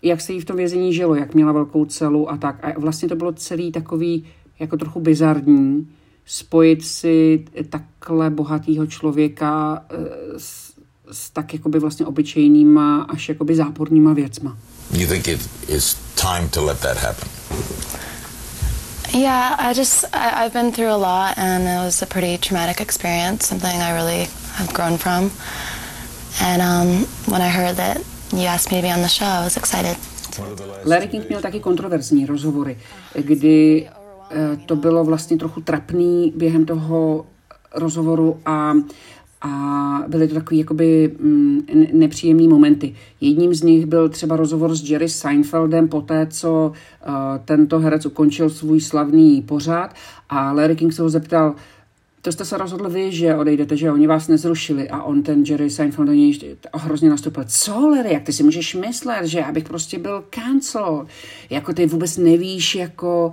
jak 0.01 0.21
se 0.21 0.33
jí 0.33 0.39
v 0.39 0.45
tom 0.45 0.55
vězení 0.55 0.93
žilo, 0.93 1.15
jak 1.15 1.35
měla 1.35 1.51
velkou 1.51 1.85
celu 1.85 2.31
a 2.31 2.37
tak. 2.37 2.63
A 2.63 2.79
vlastně 2.79 3.09
to 3.09 3.15
bylo 3.15 3.31
celý 3.33 3.71
takový 3.71 4.25
jako 4.59 4.77
trochu 4.77 4.99
bizarní, 4.99 5.87
spojit 6.25 6.85
si 6.85 7.45
takhle 7.69 8.29
bohatýho 8.29 8.87
člověka 8.87 9.83
s, 10.37 10.76
s 11.11 11.29
tak 11.29 11.53
jakoby 11.53 11.79
vlastně 11.79 12.05
obyčejnýma 12.05 13.01
až 13.01 13.29
jakoby 13.29 13.55
zápornýma 13.55 14.13
věcma. 14.13 14.57
You 14.91 15.07
think 15.07 15.27
it 15.27 15.49
is 15.67 15.97
time 16.15 16.49
to 16.49 16.65
let 16.65 16.79
that 16.79 16.97
happen? 16.97 17.29
Yeah, 19.13 19.55
I 19.59 19.73
just 19.73 20.05
I, 20.13 20.45
I've 20.45 20.53
been 20.53 20.71
through 20.71 20.91
a 20.91 20.97
lot, 20.97 21.37
and 21.37 21.63
it 21.63 21.85
was 21.85 22.01
a 22.01 22.05
pretty 22.05 22.37
traumatic 22.37 22.81
experience. 22.81 23.47
Something 23.47 23.81
I 23.81 23.93
really 23.93 24.27
have 24.53 24.73
grown 24.73 24.97
from. 24.97 25.31
And 26.41 26.61
um, 26.61 27.07
when 27.25 27.41
I 27.41 27.49
heard 27.49 27.77
that 27.77 27.97
you 28.33 28.47
asked 28.47 28.71
me 28.71 28.81
to 28.81 28.87
be 28.87 28.93
on 28.93 29.01
the 29.01 29.07
show, 29.07 29.25
I 29.25 29.43
was 29.43 29.57
excited. 29.57 29.97
Larry 30.83 31.07
King 31.07 31.29
měl 31.29 31.41
taky 31.41 31.59
kontroverzní 31.59 32.25
rozhovory, 32.25 32.77
kdy 33.13 33.89
eh, 34.31 34.57
to 34.65 34.75
bylo 34.75 35.03
vlastně 35.03 35.37
trochu 35.37 35.61
trapný 35.61 36.33
během 36.35 36.65
toho 36.65 37.25
rozhovoru 37.75 38.41
a 38.45 38.73
a 39.41 40.03
byly 40.07 40.27
to 40.27 40.33
takové 40.33 40.57
jakoby 40.57 41.15
mm, 41.19 41.61
nepříjemné 41.93 42.47
momenty. 42.47 42.95
Jedním 43.21 43.53
z 43.53 43.63
nich 43.63 43.85
byl 43.85 44.09
třeba 44.09 44.35
rozhovor 44.35 44.75
s 44.75 44.89
Jerry 44.89 45.09
Seinfeldem 45.09 45.87
po 45.87 46.01
té, 46.01 46.27
co 46.29 46.71
uh, 47.07 47.13
tento 47.45 47.79
herec 47.79 48.05
ukončil 48.05 48.49
svůj 48.49 48.81
slavný 48.81 49.41
pořád 49.41 49.93
a 50.29 50.51
Larry 50.51 50.75
King 50.75 50.93
se 50.93 51.01
ho 51.01 51.09
zeptal, 51.09 51.55
to 52.27 52.31
jste 52.31 52.45
se 52.45 52.57
rozhodl 52.57 52.89
vy, 52.89 53.11
že 53.11 53.35
odejdete, 53.35 53.77
že 53.77 53.91
oni 53.91 54.07
vás 54.07 54.27
nezrušili 54.27 54.89
a 54.89 55.03
on 55.03 55.23
ten 55.23 55.43
Jerry 55.43 55.69
Seinfeld 55.69 56.07
do 56.07 56.13
něj 56.13 56.39
hrozně 56.73 57.09
nastupil. 57.09 57.43
Co, 57.47 57.89
Larry, 57.89 58.13
jak 58.13 58.23
ty 58.23 58.33
si 58.33 58.43
můžeš 58.43 58.75
myslet, 58.75 59.25
že 59.25 59.39
já 59.39 59.51
bych 59.51 59.63
prostě 59.63 59.99
byl 59.99 60.23
cancel. 60.29 61.07
Jako 61.49 61.73
ty 61.73 61.85
vůbec 61.85 62.17
nevíš, 62.17 62.75
jako 62.75 63.31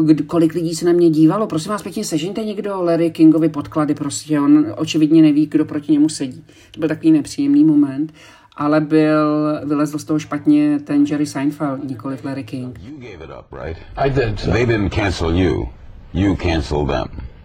uh, 0.00 0.26
kolik 0.26 0.54
lidí 0.54 0.74
se 0.74 0.84
na 0.84 0.92
mě 0.92 1.10
dívalo. 1.10 1.46
Prosím 1.46 1.70
vás 1.70 1.82
pěkně, 1.82 2.04
sežeňte 2.04 2.44
někdo 2.44 2.82
Larry 2.82 3.10
Kingovi 3.10 3.48
podklady, 3.48 3.94
prostě 3.94 4.40
on 4.40 4.66
očividně 4.76 5.22
neví, 5.22 5.46
kdo 5.46 5.64
proti 5.64 5.92
němu 5.92 6.08
sedí. 6.08 6.44
To 6.70 6.80
byl 6.80 6.88
takový 6.88 7.10
nepříjemný 7.10 7.64
moment 7.64 8.12
ale 8.58 8.80
byl, 8.80 9.60
vylezl 9.64 9.98
z 9.98 10.04
toho 10.04 10.18
špatně 10.18 10.78
ten 10.78 11.04
Jerry 11.04 11.26
Seinfeld, 11.26 11.84
nikoli 11.84 12.18
Larry 12.24 12.44
King. 12.44 12.78
You 12.82 12.96
gave 12.96 13.24
it 13.24 13.30
up, 13.40 13.58
right? 13.64 13.78
I 13.96 14.10
did. 14.10 14.40
So. 14.40 14.52
They 14.52 14.66
didn't 14.66 14.94
cancel 14.94 15.34
you. 15.34 15.68
You 16.14 16.36
canceled 16.36 16.88
them. 16.88 17.35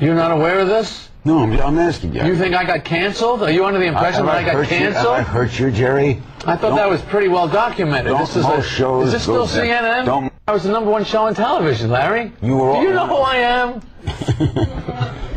You're 0.00 0.14
not 0.14 0.30
aware 0.30 0.60
of 0.60 0.68
this? 0.68 1.08
No, 1.24 1.40
I'm, 1.40 1.52
I'm 1.58 1.78
asking 1.78 2.14
you. 2.14 2.24
You 2.24 2.36
think 2.36 2.54
I 2.54 2.64
got 2.64 2.84
canceled? 2.84 3.42
Are 3.42 3.50
you 3.50 3.64
under 3.64 3.80
the 3.80 3.86
impression 3.86 4.22
I, 4.22 4.42
that 4.42 4.56
I, 4.56 4.62
got 4.62 4.68
canceled? 4.68 5.06
I 5.06 5.22
hurt 5.22 5.58
you, 5.58 5.72
Jerry? 5.72 6.22
I 6.46 6.54
thought 6.54 6.60
don't, 6.60 6.76
that 6.76 6.88
was 6.88 7.02
pretty 7.02 7.28
well 7.28 7.48
documented. 7.48 8.12
Don't, 8.12 8.20
this 8.20 8.36
is 8.36 8.44
most 8.44 8.66
a, 8.66 8.68
shows 8.68 9.06
is 9.08 9.12
this 9.14 9.22
still 9.22 9.46
CNN? 9.46 10.04
Don't, 10.04 10.32
I 10.46 10.52
was 10.52 10.62
the 10.62 10.70
number 10.70 10.90
one 10.90 11.04
show 11.04 11.26
on 11.26 11.34
television, 11.34 11.90
Larry. 11.90 12.30
You 12.42 12.56
were. 12.56 12.74
Do 12.74 12.82
you 12.82 12.92
know 12.92 13.08
who 13.08 13.16
I 13.16 13.36
am? 13.36 13.82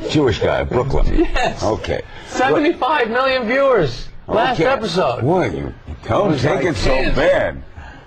Jewish 0.12 0.40
guy, 0.40 0.64
Brooklyn. 0.64 1.08
Yes. 1.20 1.64
Okay. 1.64 2.02
Seventy-five 2.28 3.10
million 3.10 3.48
viewers. 3.48 4.08
Last 4.28 4.60
okay. 4.60 4.70
episode. 4.70 5.24
What? 5.24 5.56
You 5.56 5.74
don't 6.04 6.38
take 6.38 6.58
like 6.58 6.66
it 6.66 6.76
so 6.76 6.90
canceled. 6.94 7.16
bad. 7.16 7.64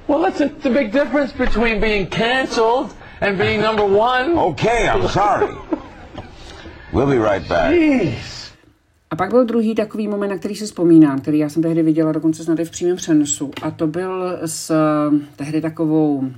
Well, 0.06 0.20
that's 0.20 0.40
a, 0.40 0.48
the 0.48 0.70
big 0.70 0.92
difference 0.92 1.32
between 1.32 1.80
being 1.80 2.06
canceled 2.06 2.94
and 3.20 3.36
being 3.36 3.60
number 3.60 3.84
one. 3.84 4.38
Okay, 4.38 4.88
I'm 4.88 5.08
sorry. 5.08 5.52
We'll 6.92 7.06
be 7.06 7.32
right 7.32 7.48
back. 7.48 7.70
Jeez. 7.70 8.52
A 9.10 9.16
pak 9.16 9.30
byl 9.30 9.44
druhý 9.44 9.74
takový 9.74 10.08
moment, 10.08 10.28
na 10.28 10.38
který 10.38 10.54
si 10.54 10.64
vzpomínám, 10.64 11.20
který 11.20 11.38
já 11.38 11.48
jsem 11.48 11.62
tehdy 11.62 11.82
viděla 11.82 12.12
dokonce 12.12 12.44
snad 12.44 12.58
i 12.58 12.64
v 12.64 12.70
přímém 12.70 12.96
přenosu. 12.96 13.50
A 13.62 13.70
to 13.70 13.86
byl 13.86 14.38
s 14.46 14.74
tehdy 15.36 15.60
takovou 15.60 16.30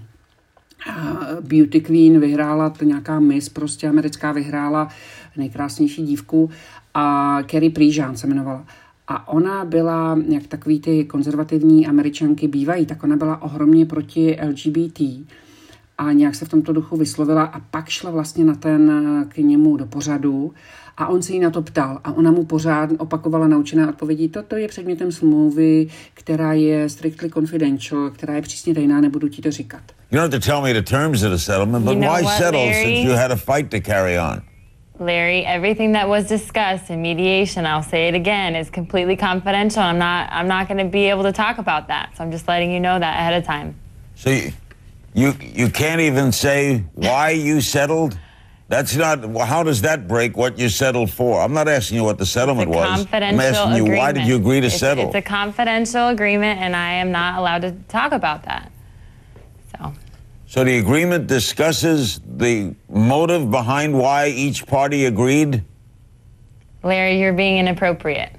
Beauty 1.40 1.80
Queen, 1.80 2.20
vyhrála 2.20 2.70
to 2.70 2.84
nějaká 2.84 3.20
Miss, 3.20 3.48
prostě 3.48 3.88
americká 3.88 4.32
vyhrála 4.32 4.88
nejkrásnější 5.36 6.02
dívku 6.02 6.50
a 6.94 7.38
Carrie 7.50 7.70
Prejean 7.70 8.16
se 8.16 8.26
jmenovala. 8.26 8.66
A 9.08 9.28
ona 9.28 9.64
byla, 9.64 10.18
jak 10.28 10.46
takový 10.46 10.80
ty 10.80 11.04
konzervativní 11.04 11.86
američanky 11.86 12.48
bývají, 12.48 12.86
tak 12.86 13.04
ona 13.04 13.16
byla 13.16 13.42
ohromně 13.42 13.86
proti 13.86 14.38
LGBT 14.48 15.00
a 15.98 16.12
nějak 16.12 16.34
se 16.34 16.44
v 16.44 16.48
tomto 16.48 16.72
duchu 16.72 16.96
vyslovila 16.96 17.44
a 17.44 17.60
pak 17.60 17.88
šla 17.88 18.10
vlastně 18.10 18.44
na 18.44 18.54
ten 18.54 18.92
k 19.28 19.36
němu 19.36 19.76
do 19.76 19.86
pořadu 19.86 20.52
a 20.96 21.06
on 21.06 21.22
se 21.22 21.32
jí 21.32 21.40
na 21.40 21.50
to 21.50 21.62
ptal 21.62 22.00
a 22.04 22.12
ona 22.12 22.30
mu 22.30 22.44
pořád 22.44 22.90
opakovala 22.98 23.48
naučené 23.48 23.88
odpovědi. 23.88 24.28
Toto 24.28 24.56
je 24.56 24.68
předmětem 24.68 25.12
smlouvy, 25.12 25.86
která 26.14 26.52
je 26.52 26.88
strictly 26.88 27.30
confidential, 27.30 28.10
která 28.10 28.34
je 28.34 28.42
přísně 28.42 28.74
tajná, 28.74 29.00
nebudu 29.00 29.28
ti 29.28 29.42
to 29.42 29.50
říkat. 29.50 29.82
You 30.10 30.18
don't 30.20 30.32
have 30.32 30.40
to 30.40 30.46
tell 30.46 30.62
me 30.62 30.72
the 30.72 30.82
terms 30.82 31.22
of 31.22 31.30
the 31.30 31.38
settlement, 31.38 31.84
but 31.84 31.94
you 31.94 32.00
know 32.00 32.14
why 32.14 32.22
what, 32.22 32.38
settle 32.38 32.60
Larry? 32.60 32.84
since 32.84 33.08
you 33.08 33.16
had 33.16 33.30
a 33.30 33.36
fight 33.36 33.70
to 33.70 33.80
carry 33.80 34.18
on? 34.18 34.42
Larry, 35.00 35.44
everything 35.44 35.92
that 35.92 36.08
was 36.08 36.28
discussed 36.28 36.88
in 36.88 37.02
mediation, 37.02 37.66
I'll 37.66 37.82
say 37.82 38.06
it 38.08 38.14
again, 38.14 38.54
is 38.54 38.70
completely 38.70 39.16
confidential. 39.16 39.82
I'm 39.82 39.98
not 39.98 40.28
I'm 40.30 40.46
not 40.46 40.68
going 40.68 40.78
to 40.78 40.90
be 40.90 41.10
able 41.10 41.24
to 41.24 41.32
talk 41.32 41.58
about 41.58 41.88
that. 41.88 42.10
So 42.16 42.22
I'm 42.22 42.30
just 42.30 42.46
letting 42.46 42.70
you 42.70 42.78
know 42.78 42.98
that 43.00 43.18
ahead 43.18 43.34
of 43.34 43.44
time. 43.44 43.74
So 44.14 44.30
you, 44.30 44.52
you 45.14 45.32
you 45.40 45.70
can't 45.70 46.00
even 46.00 46.32
say 46.32 46.84
why 46.94 47.30
you 47.30 47.60
settled? 47.60 48.18
That's 48.68 48.96
not. 48.96 49.24
How 49.46 49.62
does 49.62 49.82
that 49.82 50.08
break 50.08 50.36
what 50.36 50.58
you 50.58 50.68
settled 50.68 51.10
for? 51.10 51.40
I'm 51.40 51.52
not 51.52 51.68
asking 51.68 51.98
you 51.98 52.04
what 52.04 52.18
the 52.18 52.26
settlement 52.26 52.68
it's 52.68 52.76
a 52.76 52.80
was. 52.80 52.98
Confidential 52.98 53.40
I'm 53.40 53.54
asking 53.54 53.76
you 53.76 53.82
agreement. 53.84 53.98
why 53.98 54.12
did 54.12 54.26
you 54.26 54.36
agree 54.36 54.60
to 54.60 54.66
it's, 54.66 54.78
settle? 54.78 55.06
It's 55.06 55.14
a 55.14 55.22
confidential 55.22 56.08
agreement, 56.08 56.60
and 56.60 56.74
I 56.74 56.94
am 56.94 57.12
not 57.12 57.38
allowed 57.38 57.62
to 57.62 57.72
talk 57.88 58.12
about 58.12 58.42
that. 58.44 58.72
So. 59.70 59.92
So 60.46 60.64
the 60.64 60.78
agreement 60.78 61.26
discusses 61.26 62.20
the 62.26 62.74
motive 62.88 63.50
behind 63.50 63.96
why 63.96 64.28
each 64.28 64.66
party 64.66 65.04
agreed. 65.04 65.62
Larry, 66.82 67.20
you're 67.20 67.32
being 67.32 67.58
inappropriate. 67.58 68.32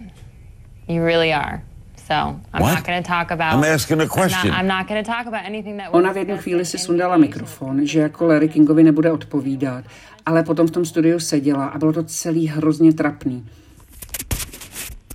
You 0.88 1.03
really 1.03 1.34
are. 1.34 1.63
So 2.07 2.13
I'm 2.53 2.62
What? 2.62 2.75
not 2.75 2.83
going 2.85 3.03
to 3.03 3.07
talk 3.07 3.31
about. 3.31 3.53
I'm 3.53 3.63
asking 3.63 4.01
a 4.01 4.07
question. 4.07 4.51
I'm 4.51 4.51
not, 4.51 4.59
I'm 4.59 4.67
not 4.67 4.88
going 4.88 5.03
to 5.03 5.12
talk 5.12 5.25
about 5.27 5.41
anything 5.45 5.77
that. 5.77 5.89
Ona 5.93 6.13
v 6.13 6.17
jednu 6.17 6.38
chvíli 6.38 6.65
si 6.65 6.77
sundala 6.77 7.17
mikrofon, 7.17 7.85
že 7.88 8.00
jako 8.00 8.25
Larry 8.27 8.50
Kingovi 8.50 8.83
nebude 8.83 9.12
odpovídat, 9.12 9.83
ale 10.25 10.43
potom 10.43 10.67
v 10.67 10.71
tom 10.71 10.85
studiu 10.85 11.19
seděla 11.19 11.65
a 11.65 11.77
bylo 11.77 11.93
to 11.93 12.03
celý 12.03 12.47
hrozně 12.47 12.93
trapný. 12.93 13.45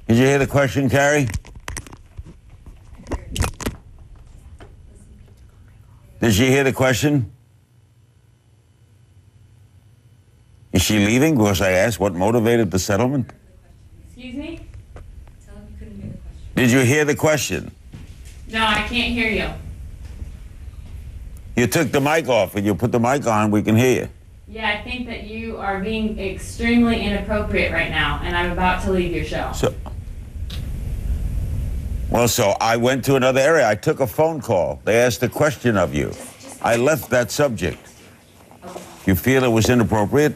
Did 0.09 0.19
you 0.19 0.25
hear 0.27 0.39
the 0.47 0.47
question, 0.61 0.91
Carrie? 0.91 1.27
Did 6.21 6.35
she 6.35 6.51
hear 6.51 6.65
the 6.65 6.73
question? 6.73 7.31
Is 10.73 10.83
she 10.83 10.99
leaving? 10.99 11.37
Because 11.39 11.61
I 11.61 11.73
asked 11.87 12.01
what 12.01 12.15
motivated 12.15 12.71
the 12.71 12.79
settlement. 12.79 13.33
Excuse 14.07 14.35
me? 14.37 14.70
Did 16.61 16.73
you 16.73 16.81
hear 16.81 17.07
the 17.07 17.17
question? 17.17 17.71
No, 18.51 18.63
I 18.63 18.87
can't 18.87 19.15
hear 19.15 19.31
you. 19.31 19.49
You 21.57 21.67
took 21.67 21.91
the 21.91 22.03
mic 22.03 22.29
off 22.29 22.55
and 22.55 22.67
you 22.67 22.75
put 22.75 22.93
the 22.93 23.01
mic 23.01 23.27
on, 23.27 23.51
we 23.51 23.63
can 23.63 23.77
hear 23.77 24.03
you. 24.03 24.09
Yeah, 24.47 24.69
I 24.69 24.83
think 24.83 25.07
that 25.07 25.25
you 25.25 25.57
are 25.57 25.81
being 25.81 26.21
extremely 26.21 27.01
inappropriate 27.01 27.73
right 27.73 27.89
now, 27.89 28.21
and 28.23 28.37
I'm 28.37 28.53
about 28.53 28.83
to 28.85 28.91
leave 28.91 29.11
your 29.11 29.25
show. 29.25 29.53
So, 29.55 29.75
well, 32.11 32.29
so 32.29 32.55
I 32.61 32.77
went 32.77 33.07
to 33.07 33.15
another 33.15 33.41
area. 33.41 33.67
I 33.67 33.75
took 33.75 34.01
a 34.01 34.07
phone 34.07 34.43
call. 34.43 34.83
They 34.85 34.99
asked 35.01 35.23
a 35.23 35.31
question 35.31 35.79
of 35.79 35.95
you. 35.95 36.13
I 36.61 36.77
left 36.77 37.09
that 37.09 37.31
subject. 37.31 37.79
You 39.07 39.15
feel 39.15 39.45
it 39.45 39.49
was 39.49 39.71
inappropriate? 39.71 40.35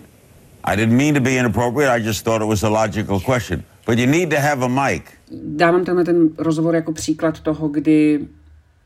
I 0.65 0.75
didn't 0.75 0.97
mean 0.97 1.13
to 1.13 1.21
be 1.21 1.37
inappropriate. 1.37 1.91
I 1.91 1.99
just 1.99 2.25
thought 2.25 2.41
it 2.41 2.47
was 2.47 2.63
a 2.63 2.71
logical 2.71 3.21
question. 3.21 3.63
But 3.85 3.99
you 3.99 4.07
need 4.07 4.31
to 4.31 4.41
have 4.41 4.63
a 4.63 4.69
mic. 4.71 5.19
Dávám 5.43 5.85
tenhle 5.85 6.05
ten 6.05 6.29
rozhovor 6.39 6.75
jako 6.75 6.93
příklad 6.93 7.41
toho, 7.41 7.69
kdy 7.69 8.29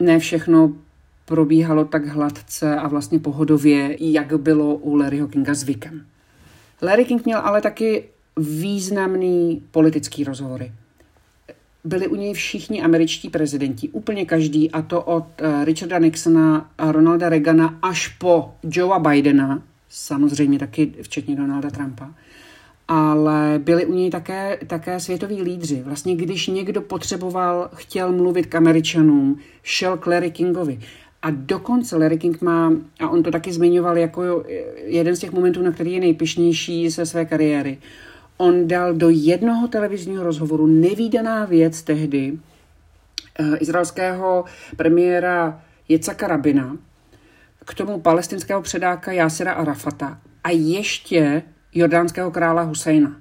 ne 0.00 0.18
všechno 0.18 0.72
probíhalo 1.24 1.84
tak 1.84 2.06
hladce 2.06 2.76
a 2.76 2.88
vlastně 2.88 3.18
pohodově, 3.18 3.96
jak 4.00 4.40
bylo 4.40 4.74
u 4.74 4.94
Larryho 4.94 5.28
Kinga 5.28 5.54
zvykem. 5.54 6.02
Larry 6.82 7.04
King 7.04 7.24
měl 7.24 7.38
ale 7.38 7.60
taky 7.60 8.04
významný 8.36 9.62
politický 9.70 10.24
rozhovory. 10.24 10.72
Byli 11.84 12.08
u 12.08 12.14
něj 12.14 12.34
všichni 12.34 12.82
američtí 12.82 13.28
prezidenti, 13.30 13.88
úplně 13.88 14.24
každý, 14.24 14.70
a 14.70 14.82
to 14.82 15.02
od 15.02 15.26
Richarda 15.64 15.98
Nixona 15.98 16.70
Ronalda 16.78 17.28
Reagana 17.28 17.78
až 17.82 18.08
po 18.08 18.54
Joea 18.62 18.98
Bidena, 18.98 19.62
samozřejmě 19.88 20.58
taky 20.58 20.92
včetně 21.02 21.36
Donalda 21.36 21.70
Trumpa 21.70 22.10
ale 22.88 23.58
byli 23.58 23.86
u 23.86 23.94
něj 23.94 24.10
také, 24.10 24.58
také 24.66 25.00
světoví 25.00 25.42
lídři. 25.42 25.82
Vlastně 25.84 26.16
když 26.16 26.46
někdo 26.46 26.80
potřeboval, 26.80 27.70
chtěl 27.74 28.12
mluvit 28.12 28.46
k 28.46 28.54
Američanům, 28.54 29.38
šel 29.62 29.96
k 29.96 30.06
Larry 30.06 30.30
Kingovi. 30.30 30.80
A 31.22 31.30
dokonce 31.30 31.96
Larry 31.96 32.18
King 32.18 32.42
má, 32.42 32.72
a 33.00 33.08
on 33.08 33.22
to 33.22 33.30
taky 33.30 33.52
zmiňoval 33.52 33.98
jako 33.98 34.44
jeden 34.84 35.16
z 35.16 35.18
těch 35.18 35.32
momentů, 35.32 35.62
na 35.62 35.72
který 35.72 35.92
je 35.92 36.00
nejpišnější 36.00 36.90
ze 36.90 37.06
své 37.06 37.24
kariéry, 37.24 37.78
on 38.36 38.68
dal 38.68 38.94
do 38.94 39.08
jednoho 39.08 39.68
televizního 39.68 40.24
rozhovoru 40.24 40.66
nevýdaná 40.66 41.44
věc 41.44 41.82
tehdy 41.82 42.32
uh, 42.32 43.56
izraelského 43.60 44.44
premiéra 44.76 45.62
Jecaka 45.88 46.26
Rabina 46.26 46.76
k 47.64 47.74
tomu 47.74 48.00
palestinského 48.00 48.62
předáka 48.62 49.12
Yasira 49.12 49.52
Arafata 49.52 50.18
a 50.44 50.50
ještě 50.50 51.42
jordánského 51.78 52.30
krála 52.30 52.62
Husajna. 52.62 53.16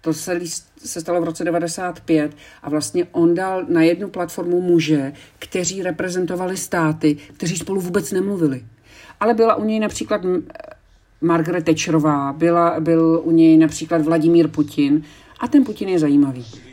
To 0.00 0.14
se, 0.14 0.40
se 0.78 1.00
stalo 1.00 1.20
v 1.20 1.24
roce 1.24 1.44
95 1.44 2.36
a 2.62 2.70
vlastně 2.70 3.04
on 3.12 3.34
dal 3.34 3.64
na 3.68 3.82
jednu 3.82 4.08
platformu 4.08 4.60
muže, 4.60 5.12
kteří 5.38 5.82
reprezentovali 5.82 6.56
státy, 6.56 7.16
kteří 7.36 7.56
spolu 7.56 7.80
vůbec 7.80 8.12
nemluvili. 8.12 8.64
Ale 9.20 9.34
byla 9.34 9.54
u 9.54 9.64
něj 9.64 9.80
například 9.80 10.20
Margaret 11.20 11.64
Thatcherová, 11.64 12.32
byla, 12.32 12.80
byl 12.80 13.20
u 13.24 13.30
něj 13.30 13.56
například 13.56 14.02
Vladimír 14.02 14.48
Putin 14.48 15.02
a 15.40 15.48
ten 15.48 15.64
Putin 15.64 15.88
je 15.88 15.98
zajímavý. 15.98 16.69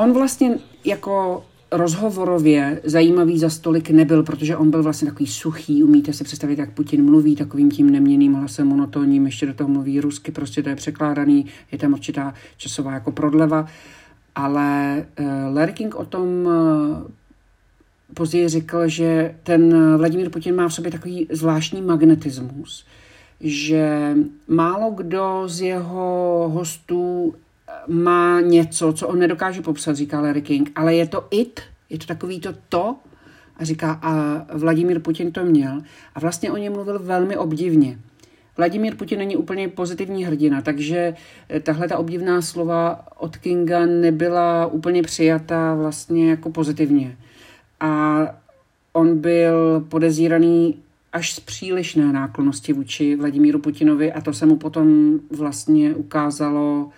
On 0.00 0.12
vlastně 0.12 0.58
jako 0.84 1.44
rozhovorově 1.72 2.80
zajímavý 2.84 3.38
za 3.38 3.50
stolik 3.50 3.90
nebyl, 3.90 4.22
protože 4.22 4.56
on 4.56 4.70
byl 4.70 4.82
vlastně 4.82 5.08
takový 5.10 5.26
suchý, 5.26 5.82
umíte 5.82 6.12
si 6.12 6.24
představit, 6.24 6.58
jak 6.58 6.70
Putin 6.70 7.04
mluví 7.04 7.36
takovým 7.36 7.70
tím 7.70 7.90
neměným 7.90 8.34
hlasem, 8.34 8.66
monotónním, 8.66 9.26
ještě 9.26 9.46
do 9.46 9.54
toho 9.54 9.68
mluví 9.68 10.00
rusky, 10.00 10.32
prostě 10.32 10.62
to 10.62 10.68
je 10.68 10.76
překládaný, 10.76 11.46
je 11.72 11.78
tam 11.78 11.92
určitá 11.92 12.34
časová 12.56 12.92
jako 12.92 13.12
prodleva, 13.12 13.66
ale 14.34 15.06
uh, 15.20 15.26
Larry 15.56 15.72
King 15.72 15.94
o 15.94 16.04
tom 16.04 16.28
uh, 16.46 16.52
později 18.14 18.48
řekl, 18.48 18.88
že 18.88 19.34
ten 19.42 19.96
Vladimír 19.96 20.30
Putin 20.30 20.54
má 20.54 20.68
v 20.68 20.74
sobě 20.74 20.90
takový 20.90 21.28
zvláštní 21.30 21.82
magnetismus, 21.82 22.86
že 23.40 24.16
málo 24.48 24.90
kdo 24.90 25.42
z 25.46 25.60
jeho 25.60 26.50
hostů 26.54 27.34
má 27.88 28.40
něco, 28.40 28.92
co 28.92 29.08
on 29.08 29.18
nedokáže 29.18 29.62
popsat, 29.62 29.96
říká 29.96 30.20
Larry 30.20 30.42
King, 30.42 30.72
ale 30.74 30.94
je 30.94 31.06
to 31.06 31.26
it, 31.30 31.60
je 31.90 31.98
to 31.98 32.06
takový 32.06 32.40
to 32.40 32.54
to, 32.68 32.96
a 33.56 33.64
říká, 33.64 33.92
a 34.02 34.46
Vladimír 34.54 35.00
Putin 35.00 35.32
to 35.32 35.44
měl. 35.44 35.82
A 36.14 36.20
vlastně 36.20 36.52
o 36.52 36.56
něm 36.56 36.72
mluvil 36.72 36.98
velmi 36.98 37.36
obdivně. 37.36 37.98
Vladimír 38.56 38.96
Putin 38.96 39.18
není 39.18 39.36
úplně 39.36 39.68
pozitivní 39.68 40.24
hrdina, 40.24 40.62
takže 40.62 41.14
eh, 41.48 41.60
tahle 41.60 41.88
ta 41.88 41.98
obdivná 41.98 42.42
slova 42.42 43.06
od 43.18 43.36
Kinga 43.36 43.86
nebyla 43.86 44.66
úplně 44.66 45.02
přijata 45.02 45.74
vlastně 45.74 46.30
jako 46.30 46.50
pozitivně. 46.50 47.16
A 47.80 48.20
on 48.92 49.18
byl 49.18 49.80
podezíraný 49.88 50.76
až 51.12 51.34
z 51.34 51.40
přílišné 51.40 52.12
náklonosti 52.12 52.72
vůči 52.72 53.16
Vladimíru 53.16 53.58
Putinovi 53.58 54.12
a 54.12 54.20
to 54.20 54.32
se 54.32 54.46
mu 54.46 54.56
potom 54.56 55.18
vlastně 55.30 55.94
ukázalo 55.94 56.90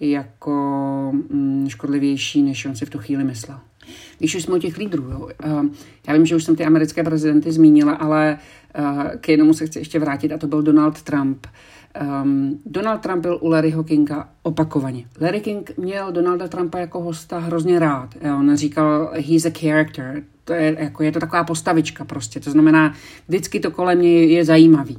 jako 0.00 0.52
mm, 1.12 1.68
škodlivější, 1.68 2.42
než 2.42 2.66
on 2.66 2.76
si 2.76 2.86
v 2.86 2.90
tu 2.90 2.98
chvíli 2.98 3.24
myslel. 3.24 3.58
Když 4.18 4.34
už 4.34 4.42
jsme 4.42 4.54
u 4.54 4.58
těch 4.58 4.76
lídrů, 4.76 5.02
jo, 5.10 5.28
uh, 5.44 5.66
já 6.08 6.14
vím, 6.14 6.26
že 6.26 6.36
už 6.36 6.44
jsem 6.44 6.56
ty 6.56 6.64
americké 6.64 7.04
prezidenty 7.04 7.52
zmínila, 7.52 7.92
ale 7.92 8.38
uh, 8.78 9.02
k 9.20 9.28
jednomu 9.28 9.54
se 9.54 9.66
chci 9.66 9.78
ještě 9.78 9.98
vrátit 9.98 10.32
a 10.32 10.38
to 10.38 10.46
byl 10.46 10.62
Donald 10.62 11.02
Trump. 11.02 11.46
Um, 12.22 12.60
Donald 12.66 13.00
Trump 13.00 13.22
byl 13.22 13.38
u 13.40 13.48
Larryho 13.48 13.84
Kinga 13.84 14.28
opakovaně. 14.42 15.04
Larry 15.20 15.40
King 15.40 15.72
měl 15.76 16.12
Donalda 16.12 16.48
Trumpa 16.48 16.78
jako 16.78 17.00
hosta 17.00 17.38
hrozně 17.38 17.78
rád. 17.78 18.14
On 18.22 18.56
říkal, 18.56 19.10
he's 19.14 19.46
a 19.46 19.50
character. 19.60 20.22
To 20.44 20.52
je, 20.52 20.76
jako, 20.78 21.02
je 21.02 21.12
to 21.12 21.20
taková 21.20 21.44
postavička 21.44 22.04
prostě. 22.04 22.40
To 22.40 22.50
znamená, 22.50 22.94
vždycky 23.28 23.60
to 23.60 23.70
kolem 23.70 24.02
něj 24.02 24.32
je 24.32 24.44
zajímavý 24.44 24.98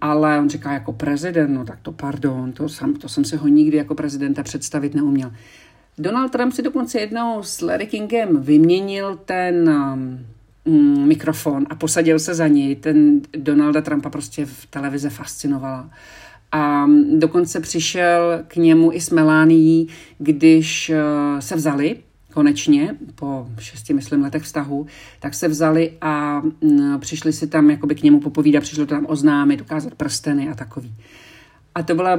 ale 0.00 0.38
on 0.38 0.48
říká 0.48 0.72
jako 0.72 0.92
prezident, 0.92 1.54
no 1.54 1.64
tak 1.64 1.78
to 1.82 1.92
pardon, 1.92 2.52
to, 2.52 2.68
sam, 2.68 2.94
to 2.94 3.08
jsem 3.08 3.24
se 3.24 3.36
ho 3.36 3.48
nikdy 3.48 3.76
jako 3.76 3.94
prezidenta 3.94 4.42
představit 4.42 4.94
neuměl. 4.94 5.32
Donald 5.98 6.32
Trump 6.32 6.52
si 6.52 6.62
dokonce 6.62 7.00
jednou 7.00 7.42
s 7.42 7.60
Larry 7.60 7.86
Kingem 7.86 8.42
vyměnil 8.42 9.18
ten 9.24 9.68
um, 10.64 11.08
mikrofon 11.08 11.66
a 11.70 11.74
posadil 11.74 12.18
se 12.18 12.34
za 12.34 12.48
něj. 12.48 12.76
Ten 12.76 13.20
Donalda 13.36 13.80
Trumpa 13.80 14.10
prostě 14.10 14.46
v 14.46 14.66
televize 14.66 15.10
fascinovala. 15.10 15.90
A 16.52 16.86
dokonce 17.18 17.60
přišel 17.60 18.44
k 18.48 18.56
němu 18.56 18.92
i 18.92 19.00
s 19.00 19.10
Melánií, 19.10 19.88
když 20.18 20.90
uh, 20.90 21.40
se 21.40 21.56
vzali 21.56 21.96
konečně, 22.38 22.96
po 23.14 23.46
šesti, 23.58 23.94
myslím, 23.94 24.22
letech 24.22 24.42
vztahu, 24.42 24.86
tak 25.20 25.34
se 25.34 25.48
vzali 25.48 25.92
a 26.00 26.42
mm, 26.60 27.00
přišli 27.00 27.32
si 27.32 27.46
tam 27.46 27.70
jakoby 27.70 27.94
k 27.94 28.02
němu 28.02 28.20
popovídat, 28.20 28.62
přišlo 28.62 28.86
tam 28.86 29.06
oznámit, 29.08 29.60
ukázat 29.60 29.94
prsteny 29.94 30.48
a 30.48 30.54
takový. 30.54 30.94
A 31.74 31.82
to 31.82 31.94
byla 31.94 32.18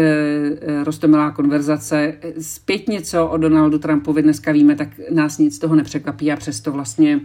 e, 0.00 0.84
rostomilá 0.84 1.30
konverzace. 1.30 2.14
Zpětně, 2.40 3.00
co 3.00 3.26
o 3.26 3.36
Donaldu 3.36 3.78
Trumpovi 3.78 4.22
dneska 4.22 4.52
víme, 4.52 4.76
tak 4.76 4.88
nás 5.10 5.38
nic 5.38 5.56
z 5.56 5.58
toho 5.58 5.76
nepřekvapí 5.76 6.32
a 6.32 6.36
přesto 6.36 6.72
vlastně 6.72 7.20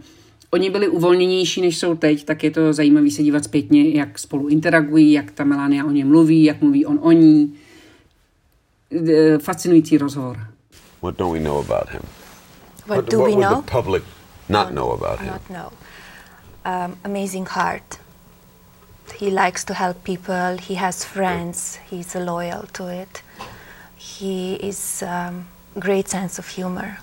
oni 0.52 0.69
byli 0.69 0.88
uvolněnější, 0.88 1.62
než 1.62 1.78
jsou 1.78 1.96
teď, 1.96 2.26
tak 2.26 2.43
je 2.43 2.52
to 2.52 2.74
zajímavé 2.74 3.12
se 3.12 3.24
dívat 3.24 3.43
zpětně, 3.43 3.89
jak 3.89 4.19
spolu 4.19 4.48
interagují, 4.48 5.12
jak 5.12 5.32
ta 5.32 5.43
Melania 5.43 5.86
o 5.86 5.91
něm 5.91 6.08
mluví, 6.08 6.43
jak 6.43 6.62
mluví 6.62 6.86
on 6.86 7.00
o 7.02 7.12
ní. 7.12 7.54
E, 9.10 9.38
fascinující 9.38 9.98
rozhovor. 9.98 10.38
What 11.02 11.17
don't 11.17 11.34
we 11.34 11.39
know 11.39 11.58
about 11.58 11.89
him? 11.89 12.25
What, 12.86 12.98
what 12.98 13.10
do 13.10 13.19
what 13.19 13.30
we 13.30 13.36
know? 13.36 13.62
the 13.62 13.67
public 13.67 14.04
not 14.48 14.74
know 14.74 14.91
about 14.91 15.19
him? 15.19 15.28
Not 15.28 15.50
know. 15.50 15.71
Um, 16.63 16.98
amazing 17.04 17.45
heart. 17.45 18.00
He 19.15 19.30
likes 19.30 19.63
to 19.65 19.74
help 19.74 20.04
people. 20.04 20.58
He 20.58 20.76
has 20.76 21.04
friends. 21.04 21.80
He's 21.89 22.15
loyal 22.15 22.63
to 22.74 22.88
it. 22.88 23.21
He 23.95 24.56
is 24.56 25.04
um, 25.04 25.48
great 25.80 26.10
sense 26.10 26.38
of 26.38 26.48
humor. 26.48 27.00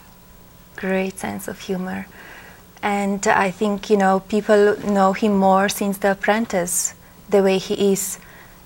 Great 0.77 1.18
sense 1.18 1.49
of 1.49 1.61
humor. 1.61 2.07
And 2.83 3.27
I 3.27 3.51
think 3.51 3.90
you 3.90 3.97
know 3.97 4.21
people 4.21 4.77
know 4.85 5.12
him 5.12 5.37
more 5.37 5.68
since 5.68 5.99
The 5.99 6.12
Apprentice. 6.12 6.95
The 7.29 7.42
way 7.42 7.59
he 7.59 7.92
is, 7.92 8.18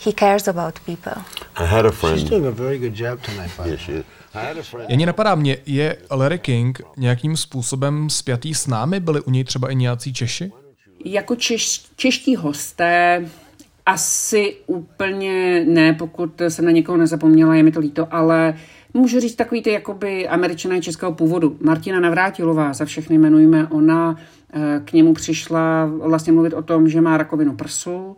he 0.05 0.13
cares 0.13 0.49
about 0.49 0.81
people. 0.87 1.23
I 1.57 1.65
had 1.65 1.87
a 1.87 1.91
friend. 1.91 2.19
She's 2.19 2.31
doing 2.31 2.47
a 2.47 2.51
very 2.51 2.79
good 2.79 2.95
job 2.95 3.21
tonight. 3.21 3.51
By 3.57 3.71
Yes, 3.71 3.81
she 3.81 3.93
is. 3.93 4.05
I 4.35 4.47
had 4.47 4.59
a 4.59 4.63
friend. 4.63 4.91
Jen 4.91 5.07
napadá 5.07 5.35
mě, 5.35 5.57
je 5.67 5.97
Larry 6.11 6.39
King 6.39 6.81
nějakým 6.97 7.37
způsobem 7.37 8.11
spjatý 8.11 8.55
s 8.55 8.67
námi? 8.67 9.01
Byli 9.01 9.21
u 9.21 9.31
něj 9.31 9.45
třeba 9.45 9.71
i 9.71 9.75
nějací 9.75 10.13
Češi? 10.13 10.53
Jako 11.05 11.37
češ, 11.37 11.83
čeští 11.97 12.37
hosté 12.37 13.25
asi 13.87 14.57
úplně 14.67 15.65
ne, 15.65 15.93
pokud 15.93 16.41
jsem 16.49 16.65
na 16.65 16.71
někoho 16.71 16.99
nezapomněla, 16.99 17.55
je 17.55 17.63
mi 17.63 17.73
to 17.73 17.81
líto, 17.81 18.09
ale 18.11 18.55
můžu 18.95 19.21
říct 19.21 19.35
takový 19.35 19.63
ty 19.63 19.71
jakoby 19.71 20.29
američané 20.29 20.81
českého 20.81 21.13
původu. 21.13 21.57
Martina 21.61 22.01
Navrátilová, 22.01 22.73
za 22.73 22.85
všechny 22.85 23.17
jmenujeme, 23.17 23.67
ona 23.67 24.17
eh, 24.53 24.81
k 24.85 24.93
němu 24.93 25.15
přišla 25.15 25.91
vlastně 26.03 26.33
mluvit 26.33 26.55
o 26.55 26.63
tom, 26.63 26.89
že 26.89 27.01
má 27.01 27.17
rakovinu 27.17 27.57
prsu 27.57 28.17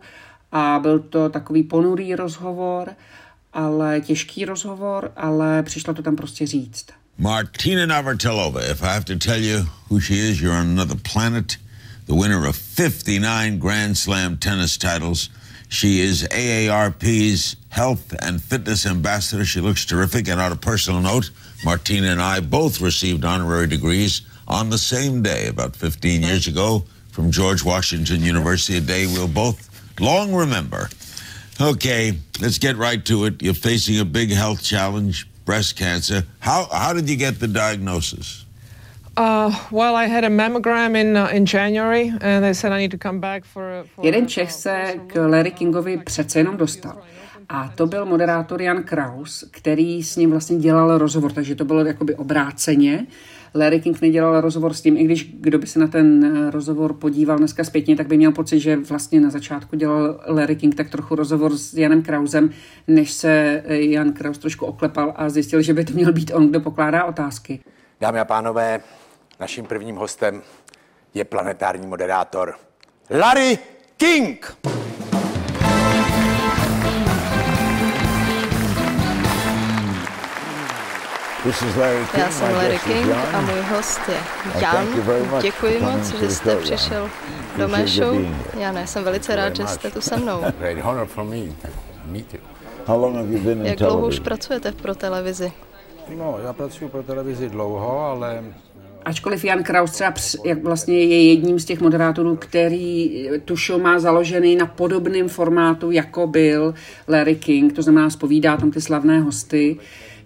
a 0.51 0.79
byl 0.81 0.99
to 0.99 1.29
takový 1.29 1.63
ponurý 1.63 2.15
rozhovor, 2.15 2.95
ale 3.53 4.01
těžký 4.01 4.45
rozhovor, 4.45 5.11
ale 5.15 5.63
přišla 5.63 5.93
to 5.93 6.01
tam 6.01 6.15
prostě 6.15 6.47
říct. 6.47 6.85
Martina 7.17 7.85
Navratilova, 7.85 8.61
if 8.71 8.81
I 8.81 8.93
have 8.93 9.03
to 9.05 9.15
tell 9.17 9.41
you 9.41 9.65
who 9.89 9.99
she 9.99 10.15
is, 10.15 10.41
you're 10.41 10.57
on 10.57 10.67
another 10.67 10.97
planet. 11.13 11.57
The 12.05 12.15
winner 12.15 12.47
of 12.47 12.55
59 12.55 13.59
Grand 13.59 13.97
Slam 13.97 14.37
tennis 14.37 14.77
titles. 14.77 15.29
She 15.69 15.99
is 15.99 16.23
AARP's 16.31 17.55
health 17.69 18.15
and 18.21 18.41
fitness 18.41 18.85
ambassador. 18.85 19.45
She 19.45 19.61
looks 19.61 19.85
terrific. 19.85 20.27
And 20.29 20.41
on 20.41 20.51
a 20.51 20.55
personal 20.55 21.01
note, 21.01 21.29
Martina 21.63 22.07
and 22.07 22.21
I 22.21 22.39
both 22.39 22.81
received 22.81 23.25
honorary 23.25 23.67
degrees 23.67 24.21
on 24.47 24.69
the 24.69 24.77
same 24.77 25.21
day 25.21 25.47
about 25.47 25.75
15 25.75 26.23
years 26.23 26.47
ago 26.47 26.85
from 27.11 27.31
George 27.31 27.63
Washington 27.63 28.23
University, 28.23 28.77
a 28.77 28.81
day 28.81 29.05
we'll 29.05 29.27
both 29.27 29.68
long 29.99 30.33
remember. 30.33 30.89
Okay, 31.61 32.17
let's 32.41 32.57
get 32.57 32.77
right 32.77 33.03
to 33.05 33.25
it. 33.25 33.41
You're 33.41 33.53
facing 33.53 33.99
a 33.99 34.05
big 34.05 34.31
health 34.31 34.63
challenge, 34.63 35.27
breast 35.45 35.75
cancer. 35.75 36.23
How, 36.39 36.67
how 36.71 36.93
did 36.93 37.09
you 37.09 37.17
get 37.17 37.39
the 37.39 37.47
diagnosis? 37.47 38.45
Uh, 39.17 39.51
well, 39.69 39.95
I 39.95 40.05
had 40.05 40.23
a 40.23 40.29
mammogram 40.29 40.95
in 40.95 41.17
uh, 41.17 41.27
in 41.27 41.45
January, 41.45 42.13
and 42.21 42.43
they 42.45 42.53
said 42.53 42.71
I 42.71 42.77
need 42.77 42.91
to 42.91 42.97
come 42.97 43.19
back 43.19 43.43
for. 43.43 43.83
for 43.95 44.05
Jeden 44.05 44.27
Čech 44.27 44.51
se 44.51 44.99
k 45.07 45.27
Larry 45.27 45.51
Kingovi 45.51 45.97
přece 45.97 46.39
jenom 46.39 46.57
dostal. 46.57 47.01
A 47.49 47.73
to 47.75 47.85
byl 47.87 48.05
moderátor 48.05 48.61
Jan 48.61 48.83
Kraus, 48.83 49.43
který 49.51 50.03
s 50.03 50.15
ním 50.15 50.31
vlastně 50.31 50.57
dělal 50.57 50.97
rozhovor, 50.97 51.31
takže 51.31 51.55
to 51.55 51.65
bylo 51.65 51.85
jakoby 51.85 52.15
obráceně. 52.15 53.05
Larry 53.53 53.79
King 53.79 54.01
nedělal 54.01 54.41
rozhovor 54.41 54.73
s 54.73 54.81
tím, 54.81 54.97
i 54.97 55.03
když 55.03 55.35
kdo 55.39 55.59
by 55.59 55.67
se 55.67 55.79
na 55.79 55.87
ten 55.87 56.25
eh, 56.25 56.51
rozhovor 56.51 56.93
podíval 56.93 57.37
dneska 57.37 57.63
zpětně, 57.63 57.95
tak 57.95 58.07
by 58.07 58.17
měl 58.17 58.31
pocit, 58.31 58.59
že 58.59 58.75
vlastně 58.75 59.21
na 59.21 59.29
začátku 59.29 59.75
dělal 59.75 60.19
Larry 60.27 60.55
King 60.55 60.75
tak 60.75 60.89
trochu 60.89 61.15
rozhovor 61.15 61.57
s 61.57 61.73
Janem 61.73 62.01
Krausem, 62.01 62.49
než 62.87 63.11
se 63.11 63.63
eh, 63.65 63.81
Jan 63.81 64.13
Kraus 64.13 64.37
trošku 64.37 64.65
oklepal 64.65 65.13
a 65.15 65.29
zjistil, 65.29 65.61
že 65.61 65.73
by 65.73 65.85
to 65.85 65.93
měl 65.93 66.13
být 66.13 66.31
on, 66.33 66.49
kdo 66.49 66.59
pokládá 66.59 67.03
otázky. 67.03 67.59
Dámy 68.01 68.19
a 68.19 68.25
pánové, 68.25 68.79
naším 69.39 69.65
prvním 69.65 69.95
hostem 69.95 70.41
je 71.13 71.25
planetární 71.25 71.87
moderátor 71.87 72.55
Larry 73.09 73.57
King. 73.97 74.57
Já 82.17 82.31
jsem 82.31 82.55
Larry 82.55 82.79
King 82.79 83.07
a 83.33 83.41
můj 83.41 83.61
host 83.75 84.01
je 84.09 84.17
Jan. 84.61 84.87
Děkuji 85.41 85.79
moc, 85.81 86.19
že 86.19 86.29
jste 86.29 86.55
přišel 86.55 87.09
do 87.57 87.67
mé 87.67 87.87
show. 87.87 88.25
Jane, 88.59 88.87
jsem 88.87 89.03
velice 89.03 89.35
rád, 89.35 89.55
že 89.55 89.67
jste 89.67 89.91
tu 89.91 90.01
se 90.01 90.17
mnou. 90.17 90.41
Great 90.59 90.77
honor 90.77 91.07
for 91.07 91.23
me. 91.23 91.37
Meet 92.05 92.33
you. 92.33 92.39
How 92.85 93.01
long 93.01 93.15
have 93.15 93.27
you 93.27 93.39
been 93.39 93.59
in 93.59 93.65
Jak 93.65 93.77
dlouho 93.77 93.93
už 93.93 93.99
television? 93.99 94.23
pracujete 94.23 94.71
pro 94.71 94.95
televizi? 94.95 95.51
No, 96.17 96.37
já 96.43 96.53
pracuji 96.53 96.89
pro 96.89 97.03
televizi 97.03 97.49
dlouho, 97.49 97.99
ale 97.99 98.43
Ačkoliv 99.05 99.45
Jan 99.45 99.63
Kraus 99.63 99.91
třeba 99.91 100.13
jak 100.45 100.63
vlastně 100.63 100.99
je 100.99 101.29
jedním 101.29 101.59
z 101.59 101.65
těch 101.65 101.81
moderátorů, 101.81 102.35
který 102.35 103.29
tu 103.45 103.55
show 103.55 103.81
má 103.81 103.99
založený 103.99 104.55
na 104.55 104.65
podobném 104.65 105.29
formátu, 105.29 105.91
jako 105.91 106.27
byl 106.27 106.73
Larry 107.07 107.35
King, 107.35 107.73
to 107.73 107.81
znamená 107.81 108.09
spovídá 108.09 108.57
tam 108.57 108.71
ty 108.71 108.81
slavné 108.81 109.19
hosty, 109.21 109.77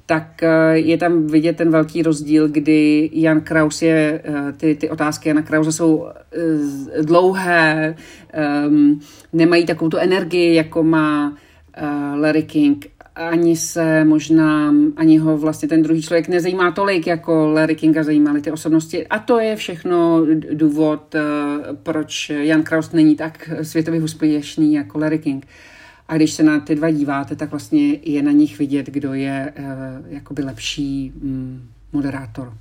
tak 0.06 0.44
eh, 0.44 0.78
je 0.78 0.98
tam 0.98 1.28
vidět 1.28 1.58
ten 1.58 1.70
velký 1.70 2.04
rozdíl, 2.04 2.48
kdy 2.48 3.10
Jan 3.14 3.42
Kraus 3.42 3.82
je, 3.82 4.22
eh, 4.24 4.54
ty, 4.58 4.76
ty 4.76 4.90
otázky 4.90 5.30
Jana 5.30 5.42
Krause 5.42 5.72
jsou 5.72 6.08
eh, 6.08 7.04
dlouhé, 7.04 7.96
um, 8.68 9.00
nemají 9.34 9.66
takovou 9.66 9.90
tu 9.90 9.98
energii, 9.98 10.56
jako 10.56 10.84
má 10.84 11.30
uh, 11.30 12.22
Larry 12.22 12.44
King. 12.44 12.86
Ani 13.16 13.56
se 13.56 14.06
možná, 14.06 14.74
ani 14.98 15.18
ho 15.18 15.38
vlastně 15.38 15.68
ten 15.68 15.84
druhý 15.84 16.02
člověk 16.02 16.28
nezajímá 16.28 16.72
tolik, 16.72 17.08
jako 17.08 17.48
Larry 17.48 17.76
Kinga 17.76 18.04
zajímaly 18.04 18.42
ty 18.42 18.52
osobnosti. 18.52 19.08
A 19.08 19.20
to 19.20 19.40
je 19.40 19.56
všechno 19.56 20.26
důvod, 20.54 21.16
uh, 21.16 21.76
proč 21.84 22.30
Jan 22.30 22.64
Kraus 22.64 22.92
není 22.92 23.16
tak 23.16 23.50
světově 23.62 24.02
úspěšný 24.02 24.74
jako 24.74 25.00
Larry 25.00 25.20
King. 25.20 25.46
A 26.08 26.16
když 26.16 26.34
se 26.34 26.44
na 26.44 26.60
ty 26.60 26.76
dva 26.76 26.92
díváte, 26.92 27.36
tak 27.36 27.52
vlastně 27.52 27.94
je 27.94 28.24
na 28.24 28.32
nich 28.32 28.60
vidět, 28.60 28.86
kdo 28.86 29.14
je 29.14 29.54
uh, 29.60 29.66
jakoby 30.08 30.44
lepší 30.44 31.14
um, 31.24 31.70
moderátor. 31.92 32.54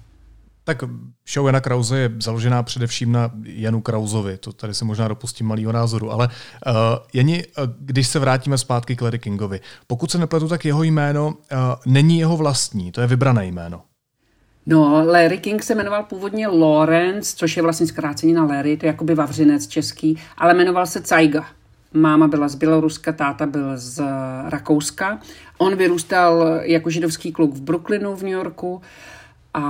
Tak 0.64 0.84
show 1.32 1.46
Jana 1.46 1.60
Krause 1.60 1.98
je 1.98 2.10
založená 2.22 2.62
především 2.62 3.12
na 3.12 3.30
Janu 3.44 3.80
Krauzovi, 3.80 4.36
to 4.38 4.52
tady 4.52 4.74
se 4.74 4.84
možná 4.84 5.08
dopustím 5.08 5.46
malého 5.46 5.72
názoru, 5.72 6.12
ale 6.12 6.28
uh, 6.28 6.72
Jani, 7.12 7.44
uh, 7.46 7.64
když 7.78 8.08
se 8.08 8.18
vrátíme 8.18 8.58
zpátky 8.58 8.96
k 8.96 9.02
Larry 9.02 9.18
Kingovi, 9.18 9.60
pokud 9.86 10.10
se 10.10 10.18
nepletu, 10.18 10.48
tak 10.48 10.64
jeho 10.64 10.82
jméno 10.82 11.26
uh, 11.28 11.58
není 11.86 12.18
jeho 12.18 12.36
vlastní, 12.36 12.92
to 12.92 13.00
je 13.00 13.06
vybrané 13.06 13.46
jméno. 13.46 13.82
No, 14.66 15.04
Larry 15.06 15.38
King 15.38 15.62
se 15.62 15.74
jmenoval 15.74 16.02
původně 16.02 16.48
Lawrence, 16.48 17.36
což 17.36 17.56
je 17.56 17.62
vlastně 17.62 17.86
zkrácení 17.86 18.32
na 18.32 18.44
Larry, 18.44 18.76
to 18.76 18.86
je 18.86 18.88
jakoby 18.88 19.14
vavřinec 19.14 19.66
český, 19.66 20.18
ale 20.36 20.54
jmenoval 20.54 20.86
se 20.86 21.02
Cajga. 21.02 21.46
Máma 21.94 22.28
byla 22.28 22.48
z 22.48 22.54
Běloruska, 22.54 23.12
táta 23.12 23.46
byl 23.46 23.72
z 23.74 24.02
Rakouska. 24.44 25.18
On 25.58 25.76
vyrůstal 25.76 26.60
jako 26.62 26.90
židovský 26.90 27.32
kluk 27.32 27.54
v 27.54 27.60
Brooklynu 27.60 28.16
v 28.16 28.22
New 28.22 28.32
Yorku 28.32 28.80
a 29.54 29.64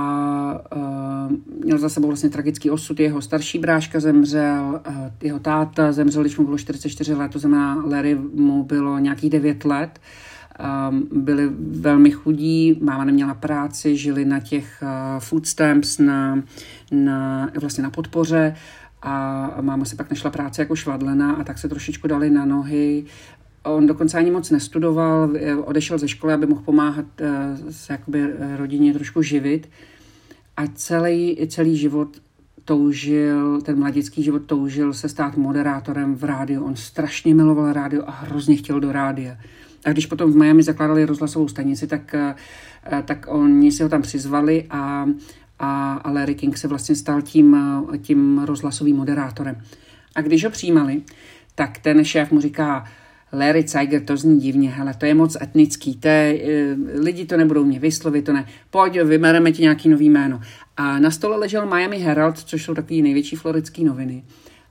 uh, 0.75 1.31
měl 1.63 1.77
za 1.77 1.89
sebou 1.89 2.07
vlastně 2.07 2.29
tragický 2.29 2.69
osud. 2.69 2.99
Jeho 2.99 3.21
starší 3.21 3.59
bráška 3.59 3.99
zemřel, 3.99 4.81
uh, 4.87 4.95
jeho 5.23 5.39
táta 5.39 5.91
zemřel, 5.91 6.21
když 6.23 6.37
mu 6.37 6.45
bylo 6.45 6.57
44 6.57 7.13
let, 7.13 7.31
to 7.31 7.39
znamená 7.39 7.83
Larry 7.85 8.15
mu 8.33 8.63
bylo 8.63 8.99
nějakých 8.99 9.29
9 9.29 9.65
let. 9.65 9.99
Um, 10.89 11.07
byli 11.11 11.49
velmi 11.59 12.11
chudí, 12.11 12.79
máma 12.81 13.03
neměla 13.03 13.33
práci, 13.33 13.97
žili 13.97 14.25
na 14.25 14.39
těch 14.39 14.83
uh, 14.83 15.19
food 15.19 15.47
stamps, 15.47 15.97
na, 15.97 16.43
na, 16.91 17.49
vlastně 17.61 17.83
na 17.83 17.89
podpoře 17.89 18.55
a 19.03 19.61
máma 19.61 19.85
si 19.85 19.95
pak 19.95 20.09
našla 20.09 20.31
práci 20.31 20.61
jako 20.61 20.75
švadlena 20.75 21.33
a 21.33 21.43
tak 21.43 21.57
se 21.57 21.69
trošičku 21.69 22.07
dali 22.07 22.29
na 22.29 22.45
nohy. 22.45 23.05
On 23.63 23.87
dokonce 23.87 24.17
ani 24.17 24.31
moc 24.31 24.49
nestudoval, 24.49 25.29
odešel 25.63 25.97
ze 25.97 26.07
školy, 26.07 26.33
aby 26.33 26.45
mohl 26.45 26.61
pomáhat 26.61 27.05
eh, 27.21 27.57
se 27.69 27.93
jakoby 27.93 28.27
rodině 28.55 28.93
trošku 28.93 29.21
živit. 29.21 29.69
A 30.57 30.67
celý, 30.67 31.47
celý 31.47 31.77
život 31.77 32.17
toužil, 32.65 33.61
ten 33.61 33.79
mladický 33.79 34.23
život 34.23 34.41
toužil 34.45 34.93
se 34.93 35.09
stát 35.09 35.37
moderátorem 35.37 36.15
v 36.15 36.23
rádiu. 36.23 36.63
On 36.63 36.75
strašně 36.75 37.35
miloval 37.35 37.73
rádio 37.73 38.03
a 38.07 38.11
hrozně 38.11 38.55
chtěl 38.55 38.79
do 38.79 38.91
rádia. 38.91 39.37
A 39.85 39.91
když 39.91 40.05
potom 40.05 40.31
v 40.31 40.35
Miami 40.35 40.63
zakládali 40.63 41.05
rozhlasovou 41.05 41.47
stanici, 41.47 41.87
tak, 41.87 42.15
eh, 42.15 42.35
tak 43.05 43.25
oni 43.29 43.71
si 43.71 43.83
ho 43.83 43.89
tam 43.89 44.01
přizvali 44.01 44.65
a 44.69 45.07
a, 45.59 46.01
Larry 46.11 46.35
King 46.35 46.57
se 46.57 46.67
vlastně 46.67 46.95
stal 46.95 47.21
tím, 47.21 47.57
tím 48.01 48.39
rozhlasovým 48.45 48.95
moderátorem. 48.95 49.61
A 50.15 50.21
když 50.21 50.43
ho 50.43 50.49
přijímali, 50.49 51.01
tak 51.55 51.77
ten 51.77 52.05
šéf 52.05 52.31
mu 52.31 52.41
říká, 52.41 52.85
Larry 53.33 53.67
Zeiger, 53.67 54.01
to 54.01 54.17
zní 54.17 54.39
divně, 54.39 54.69
hele, 54.69 54.93
to 54.93 55.05
je 55.05 55.13
moc 55.13 55.37
etnický, 55.41 55.95
to 55.95 56.07
je, 56.07 56.41
e, 56.43 56.75
lidi 56.99 57.25
to 57.25 57.37
nebudou 57.37 57.65
mě 57.65 57.79
vyslovit, 57.79 58.25
to 58.25 58.33
ne, 58.33 58.45
pojď, 58.69 59.01
vybereme 59.01 59.51
ti 59.51 59.61
nějaký 59.61 59.89
nový 59.89 60.09
jméno. 60.09 60.41
A 60.77 60.99
na 60.99 61.11
stole 61.11 61.37
ležel 61.37 61.65
Miami 61.65 61.97
Herald, 61.97 62.39
což 62.39 62.63
jsou 62.63 62.73
takový 62.73 63.01
největší 63.01 63.35
floridský 63.35 63.83
noviny. 63.83 64.23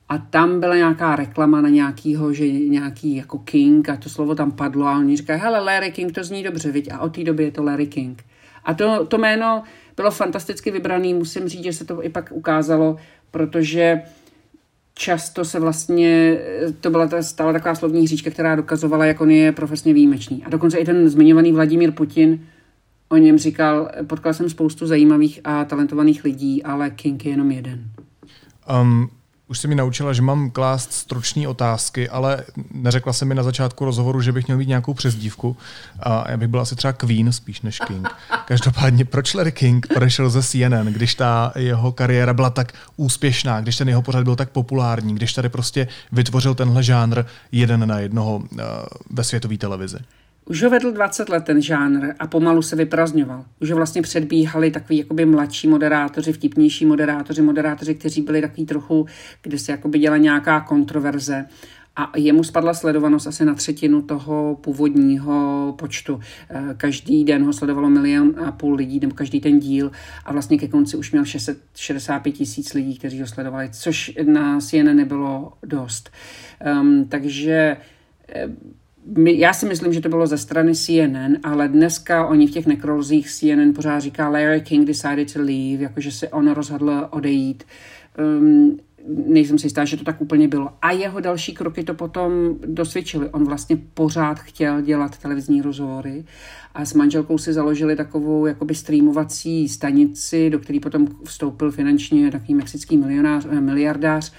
A 0.08 0.18
tam 0.18 0.60
byla 0.60 0.76
nějaká 0.76 1.16
reklama 1.16 1.60
na 1.60 1.68
nějakýho, 1.68 2.32
že 2.32 2.52
nějaký 2.52 3.16
jako 3.16 3.38
King 3.38 3.88
a 3.88 3.96
to 3.96 4.08
slovo 4.08 4.34
tam 4.34 4.52
padlo 4.52 4.86
a 4.86 4.98
oni 4.98 5.16
říkají, 5.16 5.40
hele, 5.40 5.60
Larry 5.60 5.90
King, 5.90 6.12
to 6.12 6.24
zní 6.24 6.42
dobře, 6.42 6.72
viď? 6.72 6.92
A 6.92 6.98
od 6.98 7.14
té 7.14 7.24
doby 7.24 7.44
je 7.44 7.50
to 7.50 7.62
Larry 7.62 7.86
King. 7.86 8.24
A 8.64 8.74
to, 8.74 9.06
to 9.06 9.18
jméno 9.18 9.62
bylo 9.96 10.10
fantasticky 10.10 10.70
vybraný, 10.70 11.14
musím 11.14 11.48
říct, 11.48 11.64
že 11.64 11.72
se 11.72 11.84
to 11.84 12.04
i 12.04 12.08
pak 12.08 12.32
ukázalo, 12.32 12.96
protože 13.30 14.02
často 14.94 15.44
se 15.44 15.60
vlastně, 15.60 16.38
to 16.80 16.90
byla 16.90 17.06
ta, 17.06 17.22
stále 17.22 17.52
taková 17.52 17.74
slovní 17.74 18.02
hříčka, 18.02 18.30
která 18.30 18.56
dokazovala, 18.56 19.04
jak 19.04 19.20
on 19.20 19.30
je 19.30 19.52
profesně 19.52 19.94
výjimečný. 19.94 20.44
A 20.44 20.50
dokonce 20.50 20.78
i 20.78 20.84
ten 20.84 21.08
zmiňovaný 21.08 21.52
Vladimír 21.52 21.92
Putin 21.92 22.46
o 23.08 23.16
něm 23.16 23.38
říkal, 23.38 23.90
potkal 24.06 24.34
jsem 24.34 24.50
spoustu 24.50 24.86
zajímavých 24.86 25.40
a 25.44 25.64
talentovaných 25.64 26.24
lidí, 26.24 26.62
ale 26.62 26.90
King 26.90 27.24
je 27.24 27.30
jenom 27.30 27.50
jeden. 27.50 27.84
Um, 28.80 29.10
už 29.48 29.58
se 29.58 29.68
mi 29.68 29.74
naučila, 29.74 30.12
že 30.12 30.22
mám 30.22 30.50
klást 30.50 30.92
stručné 30.92 31.48
otázky, 31.48 32.08
ale 32.08 32.44
neřekla 32.70 33.12
se 33.12 33.24
mi 33.24 33.34
na 33.34 33.42
začátku 33.42 33.84
rozhovoru, 33.84 34.20
že 34.20 34.32
bych 34.32 34.46
měl 34.46 34.58
mít 34.58 34.68
nějakou 34.68 34.94
přezdívku. 34.94 35.56
A 36.00 36.30
já 36.30 36.36
bych 36.36 36.48
byl 36.48 36.60
asi 36.60 36.76
třeba 36.76 36.92
Queen 36.92 37.32
spíš 37.32 37.60
než 37.60 37.78
King. 37.78 38.08
Každopádně, 38.44 39.04
proč 39.04 39.34
Larry 39.34 39.52
King 39.52 39.86
odešel 39.96 40.30
ze 40.30 40.42
CNN, 40.42 40.86
když 40.86 41.14
ta 41.14 41.52
jeho 41.56 41.92
kariéra 41.92 42.34
byla 42.34 42.50
tak 42.50 42.72
úspěšná, 42.96 43.60
když 43.60 43.76
ten 43.76 43.88
jeho 43.88 44.02
pořad 44.02 44.24
byl 44.24 44.36
tak 44.36 44.50
populární, 44.50 45.14
když 45.14 45.32
tady 45.32 45.48
prostě 45.48 45.88
vytvořil 46.12 46.54
tenhle 46.54 46.82
žánr 46.82 47.24
jeden 47.52 47.88
na 47.88 47.98
jednoho 47.98 48.36
uh, 48.36 48.60
ve 49.10 49.24
světové 49.24 49.58
televizi? 49.58 49.98
Už 50.44 50.62
ho 50.62 50.70
vedl 50.70 50.92
20 50.92 51.28
let 51.28 51.44
ten 51.44 51.62
žánr 51.62 52.14
a 52.18 52.26
pomalu 52.26 52.62
se 52.62 52.76
vyprazňoval. 52.76 53.44
Už 53.60 53.70
ho 53.70 53.76
vlastně 53.76 54.02
předbíhali 54.02 54.70
takový 54.70 54.98
jakoby 54.98 55.26
mladší 55.26 55.68
moderátoři, 55.68 56.32
vtipnější 56.32 56.86
moderátoři, 56.86 57.42
moderátoři, 57.42 57.94
kteří 57.94 58.22
byli 58.22 58.40
takový 58.40 58.66
trochu, 58.66 59.06
kde 59.42 59.58
se 59.58 59.72
jakoby 59.72 59.98
děla 59.98 60.16
nějaká 60.16 60.60
kontroverze. 60.60 61.46
A 61.96 62.12
jemu 62.16 62.44
spadla 62.44 62.74
sledovanost 62.74 63.26
asi 63.26 63.44
na 63.44 63.54
třetinu 63.54 64.02
toho 64.02 64.58
původního 64.60 65.74
počtu. 65.78 66.20
Eh, 66.50 66.74
každý 66.76 67.24
den 67.24 67.44
ho 67.44 67.52
sledovalo 67.52 67.90
milion 67.90 68.34
a 68.46 68.52
půl 68.52 68.74
lidí, 68.74 69.00
nebo 69.00 69.14
každý 69.14 69.40
ten 69.40 69.58
díl. 69.58 69.90
A 70.24 70.32
vlastně 70.32 70.58
ke 70.58 70.68
konci 70.68 70.96
už 70.96 71.12
měl 71.12 71.24
665 71.24 72.32
tisíc 72.32 72.74
lidí, 72.74 72.98
kteří 72.98 73.20
ho 73.20 73.26
sledovali, 73.26 73.68
což 73.72 74.12
na 74.26 74.60
CNN 74.60 74.96
nebylo 74.96 75.52
dost. 75.62 76.10
Um, 76.80 77.04
takže 77.08 77.76
eh, 79.26 79.30
já 79.30 79.52
si 79.52 79.66
myslím, 79.66 79.92
že 79.92 80.00
to 80.00 80.08
bylo 80.08 80.26
ze 80.26 80.38
strany 80.38 80.74
CNN, 80.74 81.36
ale 81.42 81.68
dneska 81.68 82.26
oni 82.26 82.46
v 82.46 82.50
těch 82.50 82.66
nekrolzích 82.66 83.30
CNN 83.30 83.72
pořád 83.74 84.00
říká 84.00 84.28
Larry 84.28 84.60
King 84.60 84.86
decided 84.86 85.32
to 85.32 85.38
leave, 85.38 85.82
jakože 85.82 86.12
se 86.12 86.28
on 86.28 86.50
rozhodl 86.50 87.06
odejít. 87.10 87.64
Um, 88.18 88.78
nejsem 89.08 89.58
si 89.58 89.66
jistá, 89.66 89.84
že 89.84 89.96
to 89.96 90.04
tak 90.04 90.20
úplně 90.20 90.48
bylo. 90.48 90.70
A 90.82 90.92
jeho 90.92 91.20
další 91.20 91.54
kroky 91.54 91.84
to 91.84 91.94
potom 91.94 92.32
dosvědčily. 92.66 93.28
On 93.28 93.44
vlastně 93.44 93.76
pořád 93.94 94.38
chtěl 94.38 94.80
dělat 94.80 95.18
televizní 95.18 95.62
rozhovory 95.62 96.24
a 96.74 96.84
s 96.84 96.94
manželkou 96.94 97.38
si 97.38 97.52
založili 97.52 97.96
takovou 97.96 98.46
jakoby 98.46 98.74
streamovací 98.74 99.68
stanici, 99.68 100.50
do 100.50 100.58
které 100.58 100.80
potom 100.80 101.08
vstoupil 101.24 101.70
finančně 101.70 102.30
takový 102.30 102.54
mexický 102.54 102.96
milionář, 102.96 103.46
eh, 103.50 103.60
miliardář 103.60 104.32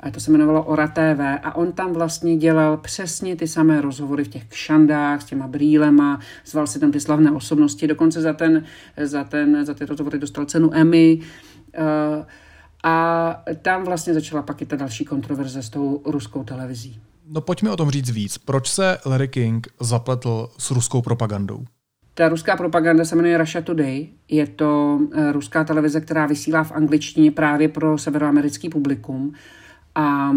a 0.00 0.10
to 0.10 0.20
se 0.20 0.30
jmenovalo 0.30 0.64
Ora 0.64 0.88
TV 0.88 1.20
a 1.42 1.56
on 1.56 1.72
tam 1.72 1.92
vlastně 1.92 2.36
dělal 2.36 2.76
přesně 2.76 3.36
ty 3.36 3.48
samé 3.48 3.80
rozhovory 3.80 4.24
v 4.24 4.28
těch 4.28 4.44
kšandách 4.44 5.22
s 5.22 5.24
těma 5.24 5.48
brýlema, 5.48 6.20
zval 6.46 6.66
si 6.66 6.78
tam 6.78 6.92
ty 6.92 7.00
slavné 7.00 7.32
osobnosti, 7.32 7.86
dokonce 7.86 8.20
za, 8.20 8.32
ten, 8.32 8.64
za, 9.04 9.24
ten, 9.24 9.64
za 9.64 9.74
ty 9.74 9.84
rozhovory 9.84 10.18
dostal 10.18 10.44
cenu 10.44 10.70
Emmy. 10.74 11.20
Uh, 11.78 12.24
a 12.84 13.44
tam 13.62 13.84
vlastně 13.84 14.14
začala 14.14 14.42
pak 14.42 14.62
i 14.62 14.66
ta 14.66 14.76
další 14.76 15.04
kontroverze 15.04 15.62
s 15.62 15.70
tou 15.70 16.02
ruskou 16.04 16.44
televizí. 16.44 17.00
No 17.28 17.40
pojďme 17.40 17.70
o 17.70 17.76
tom 17.76 17.90
říct 17.90 18.10
víc. 18.10 18.38
Proč 18.38 18.68
se 18.68 18.98
Larry 19.06 19.28
King 19.28 19.68
zapletl 19.80 20.50
s 20.58 20.70
ruskou 20.70 21.02
propagandou? 21.02 21.64
Ta 22.14 22.28
ruská 22.28 22.56
propaganda 22.56 23.04
se 23.04 23.16
jmenuje 23.16 23.38
Russia 23.38 23.62
Today. 23.62 24.08
Je 24.28 24.46
to 24.46 24.98
uh, 25.00 25.32
ruská 25.32 25.64
televize, 25.64 26.00
která 26.00 26.26
vysílá 26.26 26.64
v 26.64 26.72
angličtině 26.72 27.30
právě 27.30 27.68
pro 27.68 27.98
severoamerický 27.98 28.68
publikum. 28.68 29.32
A 30.00 30.32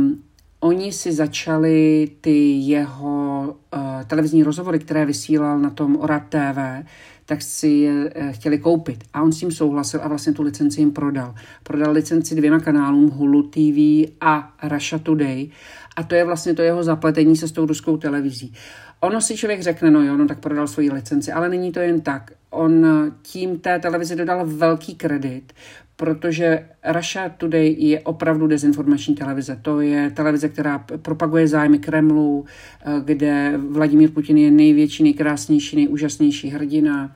oni 0.59 0.91
si 0.91 1.11
začali 1.11 2.11
ty 2.21 2.51
jeho 2.51 3.47
uh, 3.73 3.79
televizní 4.07 4.43
rozhovory, 4.43 4.79
které 4.79 5.05
vysílal 5.05 5.59
na 5.59 5.69
tom 5.69 5.95
Orad 5.95 6.23
TV, 6.29 6.83
tak 7.25 7.41
si 7.41 7.67
je 7.67 7.91
uh, 7.91 8.31
chtěli 8.31 8.57
koupit. 8.57 9.03
A 9.13 9.21
on 9.21 9.31
s 9.31 9.39
tím 9.39 9.51
souhlasil 9.51 9.99
a 10.03 10.07
vlastně 10.07 10.33
tu 10.33 10.43
licenci 10.43 10.81
jim 10.81 10.91
prodal. 10.91 11.35
Prodal 11.63 11.93
licenci 11.93 12.35
dvěma 12.35 12.59
kanálům, 12.59 13.09
Hulu 13.09 13.43
TV 13.43 14.11
a 14.21 14.53
Russia 14.63 14.99
Today. 14.99 15.49
A 15.95 16.03
to 16.03 16.15
je 16.15 16.25
vlastně 16.25 16.53
to 16.53 16.61
jeho 16.61 16.83
zapletení 16.83 17.35
se 17.35 17.47
s 17.47 17.51
tou 17.51 17.65
ruskou 17.65 17.97
televizí. 17.97 18.53
Ono 19.03 19.21
si 19.21 19.37
člověk 19.37 19.61
řekne, 19.61 19.91
no 19.91 20.01
jo, 20.01 20.17
no 20.17 20.27
tak 20.27 20.39
prodal 20.39 20.67
svoji 20.67 20.91
licenci, 20.91 21.31
ale 21.31 21.49
není 21.49 21.71
to 21.71 21.79
jen 21.79 22.01
tak. 22.01 22.31
On 22.49 22.85
tím 23.21 23.59
té 23.59 23.79
televizi 23.79 24.15
dodal 24.15 24.45
velký 24.45 24.95
kredit, 24.95 25.53
protože 25.95 26.65
Russia 26.93 27.29
Today 27.29 27.75
je 27.79 27.99
opravdu 27.99 28.47
dezinformační 28.47 29.15
televize. 29.15 29.59
To 29.61 29.81
je 29.81 30.11
televize, 30.11 30.49
která 30.49 30.85
propaguje 31.01 31.47
zájmy 31.47 31.79
Kremlu, 31.79 32.45
eh, 32.45 33.01
kde 33.05 33.53
Vladimír 33.69 34.11
Putin 34.11 34.37
je 34.37 34.51
největší, 34.51 35.03
nejkrásnější, 35.03 35.75
nejúžasnější 35.75 36.49
hrdina 36.49 37.15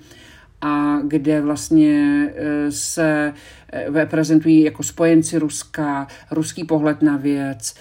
a 0.62 1.00
kde 1.04 1.42
vlastně 1.42 2.28
eh, 2.36 2.72
se 2.72 3.34
eh, 3.74 4.06
prezentují 4.06 4.62
jako 4.62 4.84
spojenci 4.84 5.38
Ruska, 5.38 6.08
ruský 6.32 6.64
pohled 6.64 7.02
na 7.02 7.18
věc, 7.18 7.76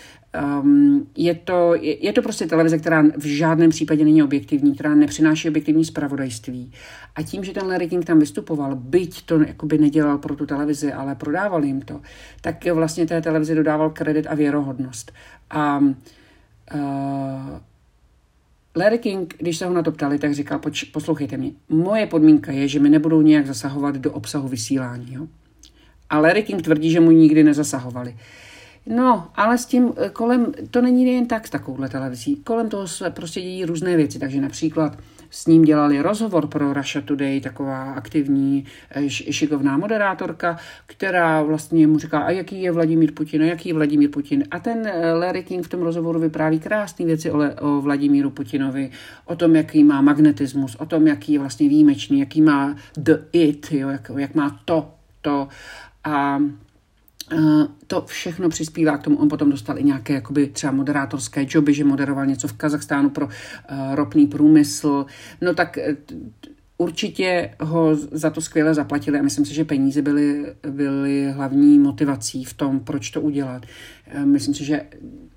Um, 0.63 1.07
je, 1.17 1.35
to, 1.35 1.75
je, 1.75 2.05
je 2.05 2.13
to 2.13 2.23
prostě 2.23 2.47
televize, 2.47 2.79
která 2.79 3.03
v 3.17 3.25
žádném 3.25 3.71
případě 3.71 4.05
není 4.05 4.23
objektivní, 4.23 4.75
která 4.75 4.95
nepřináší 4.95 5.49
objektivní 5.49 5.85
zpravodajství. 5.85 6.73
A 7.15 7.23
tím, 7.23 7.45
že 7.45 7.53
ten 7.53 7.67
Larry 7.67 7.89
King 7.89 8.05
tam 8.05 8.19
vystupoval, 8.19 8.77
byť 8.77 9.27
to 9.27 9.41
jakoby 9.41 9.79
nedělal 9.79 10.19
pro 10.19 10.37
tu 10.37 10.47
televizi, 10.47 10.93
ale 10.93 11.15
prodával 11.15 11.65
jim 11.65 11.81
to, 11.81 12.01
tak 12.41 12.65
vlastně 12.65 13.07
té 13.07 13.21
televizi 13.23 13.55
dodával 13.55 13.91
kredit 13.91 14.27
a 14.27 14.35
věrohodnost. 14.35 15.13
A 15.51 15.79
uh, 15.79 15.91
Larry 18.77 18.99
King, 18.99 19.35
když 19.39 19.57
se 19.57 19.67
ho 19.67 19.75
na 19.75 19.83
to 19.83 19.93
ptali, 19.93 20.19
tak 20.19 20.35
říkal, 20.35 20.59
poč, 20.59 20.85
poslouchejte 20.85 21.37
mě, 21.37 21.51
moje 21.69 22.07
podmínka 22.07 22.53
je, 22.53 22.69
že 22.69 22.81
mi 22.81 22.91
nebudou 22.91 23.23
nějak 23.23 23.47
zasahovat 23.47 23.97
do 23.97 24.13
obsahu 24.13 24.49
vysílání. 24.49 25.15
Jo? 25.15 25.27
A 26.11 26.19
Larry 26.19 26.43
King 26.43 26.63
tvrdí, 26.63 26.91
že 26.91 27.01
mu 27.01 27.11
nikdy 27.11 27.45
nezasahovali. 27.45 28.17
No, 28.87 29.29
ale 29.35 29.59
s 29.59 29.67
tím 29.67 29.93
eh, 29.97 30.09
kolem, 30.11 30.53
to 30.71 30.81
není 30.81 31.07
jen 31.15 31.27
tak 31.27 31.47
s 31.47 31.51
takovouhle 31.51 31.89
televizí. 31.89 32.37
Kolem 32.37 32.69
toho 32.69 32.89
se 32.89 33.11
prostě 33.11 33.41
dějí 33.41 33.65
různé 33.65 33.97
věci, 33.97 34.19
takže 34.19 34.41
například 34.41 34.99
s 35.31 35.47
ním 35.47 35.63
dělali 35.63 36.01
rozhovor 36.01 36.47
pro 36.47 36.73
Russia 36.73 37.03
Today, 37.05 37.41
taková 37.41 37.93
aktivní, 37.93 38.65
eh, 38.91 39.09
šikovná 39.09 39.77
moderátorka, 39.77 40.59
která 40.87 41.43
vlastně 41.43 41.87
mu 41.87 41.99
říká, 41.99 42.19
a 42.19 42.31
jaký 42.31 42.63
je 42.63 42.73
Vladimír 42.73 43.13
Putin, 43.13 43.43
a 43.43 43.45
jaký 43.45 43.69
je 43.69 43.75
Vladimír 43.75 44.11
Putin. 44.11 44.45
A 44.51 44.59
ten 44.59 44.87
eh, 44.87 45.13
Larry 45.13 45.43
King 45.43 45.67
v 45.67 45.69
tom 45.69 45.83
rozhovoru 45.83 46.21
vypráví 46.21 46.61
krásné 46.61 47.07
věci 47.07 47.31
o, 47.31 47.39
o 47.61 47.81
Vladimíru 47.81 48.31
Putinovi, 48.31 48.91
o 49.25 49.37
tom, 49.37 49.57
jaký 49.57 49.85
má 49.85 50.01
magnetismus, 50.01 50.75
o 50.75 50.87
tom, 50.87 51.07
jaký 51.07 51.33
je 51.33 51.39
vlastně 51.39 51.69
výjimečný, 51.69 52.21
jaký 52.21 52.43
má 52.43 52.77
the 52.97 53.17
it, 53.33 53.73
jo, 53.73 53.89
jak, 53.89 54.11
jak 54.17 54.35
má 54.35 54.61
to, 54.65 54.91
to. 55.21 55.49
A 56.05 56.41
to 57.87 58.05
všechno 58.07 58.49
přispívá 58.49 58.99
k 58.99 59.03
tomu, 59.03 59.17
on 59.17 59.29
potom 59.29 59.51
dostal 59.51 59.79
i 59.79 59.85
nějaké 59.85 60.15
jakoby 60.15 60.47
třeba 60.47 60.73
moderátorské 60.73 61.47
joby, 61.49 61.75
že 61.75 61.85
moderoval 61.85 62.27
něco 62.27 62.49
v 62.49 62.53
Kazachstánu 62.53 63.11
pro 63.11 63.27
uh, 63.27 63.33
ropný 63.95 64.27
průmysl. 64.27 65.07
No 65.41 65.55
tak 65.55 65.79
uh, 65.89 65.95
určitě 66.79 67.51
ho 67.61 67.97
za 67.97 68.31
to 68.31 68.41
skvěle 68.41 68.75
zaplatili 68.75 69.19
a 69.19 69.23
myslím 69.23 69.45
si, 69.45 69.55
že 69.55 69.65
peníze 69.65 70.03
byly, 70.03 70.55
byly 70.71 71.33
hlavní 71.33 71.79
motivací 71.79 72.45
v 72.45 72.55
tom, 72.55 72.81
proč 72.81 73.11
to 73.11 73.21
udělat. 73.21 73.67
Myslím 74.25 74.55
si, 74.55 74.65
že 74.65 74.83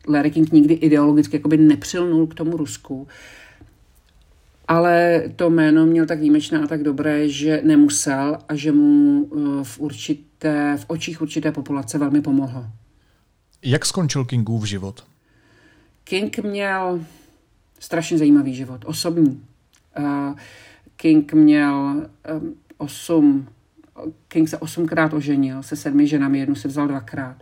Larry 0.08 0.32
King 0.32 0.52
nikdy 0.52 0.73
ideologicky 0.73 1.36
jakoby 1.36 1.58
nepřilnul 1.58 2.28
k 2.28 2.34
tomu 2.34 2.58
Rusku, 2.58 3.08
ale 4.69 5.23
to 5.36 5.49
jméno 5.49 5.86
měl 5.86 6.05
tak 6.05 6.19
výjimečné 6.19 6.60
a 6.60 6.67
tak 6.67 6.84
dobré, 6.84 7.29
že 7.29 7.62
nemusel 7.63 8.38
a 8.47 8.55
že 8.55 8.71
mu 8.71 9.29
v 9.63 9.79
určitě 9.79 10.29
té 10.39 10.77
v 10.77 10.86
očích 10.88 11.21
určité 11.21 11.51
populace 11.51 11.97
velmi 11.97 12.21
pomohlo. 12.21 12.65
Jak 13.63 13.86
skončil 13.86 14.25
Kingův 14.25 14.65
život? 14.65 15.03
King 16.03 16.39
měl 16.39 17.05
strašně 17.79 18.17
zajímavý 18.17 18.55
život, 18.55 18.82
osobní. 18.86 19.43
Uh, 19.99 20.36
King 20.95 21.34
měl 21.34 21.75
um, 21.75 22.55
osm, 22.77 23.47
King 24.27 24.49
se 24.49 24.58
osmkrát 24.58 25.13
oženil 25.13 25.63
se 25.63 25.75
sedmi 25.75 26.08
ženami, 26.08 26.39
jednu 26.39 26.55
si 26.55 26.67
vzal 26.67 26.88
dvakrát. 26.88 27.36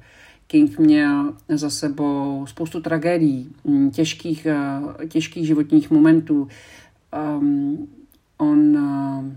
King 0.48 0.80
měl 0.80 1.34
za 1.50 1.70
sebou 1.70 2.46
spoustu 2.50 2.82
tragédií, 2.82 3.50
mm, 3.64 3.92
těžkých, 3.92 4.48
těžkých 5.08 5.48
životních 5.48 5.92
momentů. 5.92 6.48
Um, 7.18 7.88
on 8.38 8.78
uh, 8.78 9.32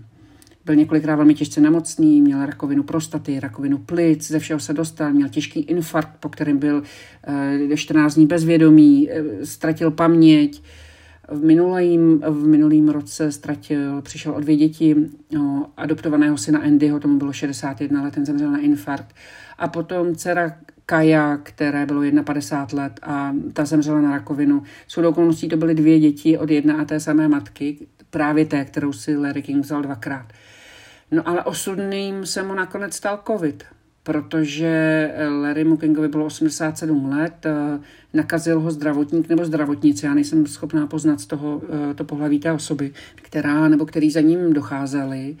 byl 0.65 0.75
několikrát 0.75 1.15
velmi 1.15 1.33
těžce 1.33 1.61
nemocný, 1.61 2.21
měl 2.21 2.45
rakovinu 2.45 2.83
prostaty, 2.83 3.39
rakovinu 3.39 3.77
plic, 3.77 4.27
ze 4.27 4.39
všeho 4.39 4.59
se 4.59 4.73
dostal, 4.73 5.13
měl 5.13 5.29
těžký 5.29 5.59
infarkt, 5.59 6.17
po 6.19 6.29
kterém 6.29 6.57
byl 6.57 6.83
14 7.75 8.13
eh, 8.13 8.15
dní 8.15 8.25
bezvědomí, 8.25 9.09
eh, 9.11 9.45
ztratil 9.45 9.91
paměť. 9.91 10.63
V 11.31 11.43
minulým, 11.43 12.19
v 12.19 12.47
minulým 12.47 12.89
roce 12.89 13.31
ztratil, 13.31 14.01
přišel 14.01 14.33
o 14.33 14.39
dvě 14.39 14.55
děti, 14.55 14.95
no, 15.31 15.67
adoptovaného 15.77 16.37
syna 16.37 16.59
Andyho, 16.59 16.99
tomu 16.99 17.17
bylo 17.17 17.33
61 17.33 18.03
let, 18.03 18.13
ten 18.13 18.25
zemřel 18.25 18.51
na 18.51 18.59
infarkt. 18.59 19.15
A 19.57 19.67
potom 19.67 20.15
dcera 20.15 20.57
Kaja, 20.91 21.37
které 21.43 21.85
bylo 21.85 22.01
51 22.23 22.83
let 22.83 22.99
a 23.03 23.33
ta 23.53 23.65
zemřela 23.65 24.01
na 24.01 24.11
rakovinu. 24.11 24.63
Jsou 24.87 25.07
okolností 25.07 25.49
to 25.49 25.57
byly 25.57 25.75
dvě 25.75 25.99
děti 25.99 26.37
od 26.37 26.49
jedné 26.49 26.73
a 26.73 26.85
té 26.85 26.99
samé 26.99 27.27
matky, 27.27 27.77
právě 28.09 28.45
té, 28.45 28.65
kterou 28.65 28.93
si 28.93 29.17
Larry 29.17 29.41
King 29.41 29.63
vzal 29.63 29.81
dvakrát. 29.81 30.25
No 31.11 31.27
ale 31.27 31.43
osudným 31.43 32.25
se 32.25 32.43
mu 32.43 32.53
nakonec 32.53 32.95
stal 32.95 33.19
covid, 33.27 33.63
protože 34.03 35.11
Larry 35.41 35.65
Kingovi 35.79 36.07
bylo 36.07 36.25
87 36.25 37.09
let, 37.09 37.45
eh, 37.45 37.79
nakazil 38.13 38.59
ho 38.59 38.71
zdravotník 38.71 39.29
nebo 39.29 39.45
zdravotnice, 39.45 40.07
já 40.07 40.13
nejsem 40.13 40.47
schopná 40.47 40.87
poznat 40.87 41.21
z 41.21 41.25
toho 41.25 41.61
eh, 41.91 41.93
to 41.93 42.03
pohlaví 42.03 42.39
té 42.39 42.51
osoby, 42.51 42.91
která 43.15 43.67
nebo 43.67 43.85
který 43.85 44.11
za 44.11 44.21
ním 44.21 44.53
docházeli 44.53 45.35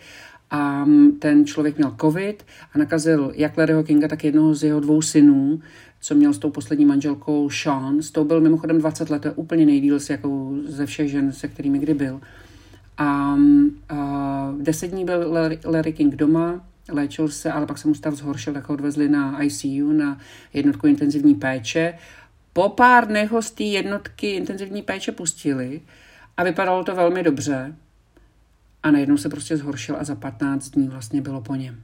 a 0.51 0.85
mm, 0.85 1.11
ten 1.11 1.45
člověk 1.45 1.77
měl 1.77 1.95
covid 2.01 2.45
a 2.73 2.77
nakazil 2.77 3.31
jak 3.35 3.57
Larryho 3.57 3.83
Kinga, 3.83 4.07
tak 4.07 4.23
jednoho 4.23 4.55
z 4.55 4.63
jeho 4.63 4.79
dvou 4.79 5.01
synů, 5.01 5.59
co 6.01 6.15
měl 6.15 6.33
s 6.33 6.37
tou 6.37 6.49
poslední 6.49 6.85
manželkou 6.85 7.49
Sean. 7.49 8.01
S 8.01 8.11
tou 8.11 8.23
byl 8.23 8.41
mimochodem 8.41 8.77
20 8.77 9.09
let, 9.09 9.21
to 9.21 9.27
je 9.27 9.33
úplně 9.33 9.65
nejdíl 9.65 9.99
s 9.99 10.09
jakou 10.09 10.57
ze 10.65 10.85
všech 10.85 11.11
žen, 11.11 11.33
se 11.33 11.47
kterými 11.47 11.79
kdy 11.79 11.93
byl. 11.93 12.21
A, 12.97 13.37
a 13.89 14.53
deset 14.59 14.87
dní 14.87 15.05
byl 15.05 15.33
Larry 15.65 15.93
King 15.93 16.15
doma, 16.15 16.65
léčil 16.89 17.27
se, 17.27 17.51
ale 17.51 17.65
pak 17.65 17.77
se 17.77 17.87
mu 17.87 17.93
stav 17.93 18.13
zhoršil, 18.13 18.53
tak 18.53 18.69
ho 18.69 18.73
odvezli 18.73 19.09
na 19.09 19.43
ICU, 19.43 19.91
na 19.91 20.17
jednotku 20.53 20.87
intenzivní 20.87 21.35
péče. 21.35 21.93
Po 22.53 22.69
pár 22.69 23.07
dnech 23.07 23.31
ho 23.31 23.41
z 23.41 23.51
té 23.51 23.63
jednotky 23.63 24.27
intenzivní 24.31 24.81
péče 24.81 25.11
pustili 25.11 25.81
a 26.37 26.43
vypadalo 26.43 26.83
to 26.83 26.95
velmi 26.95 27.23
dobře. 27.23 27.75
A 28.83 28.91
najednou 28.91 29.17
se 29.17 29.29
prostě 29.29 29.57
zhoršil 29.57 29.95
a 29.99 30.03
za 30.03 30.15
15 30.15 30.69
dní 30.69 30.87
vlastně 30.87 31.21
bylo 31.21 31.41
po 31.41 31.55
něm. 31.55 31.81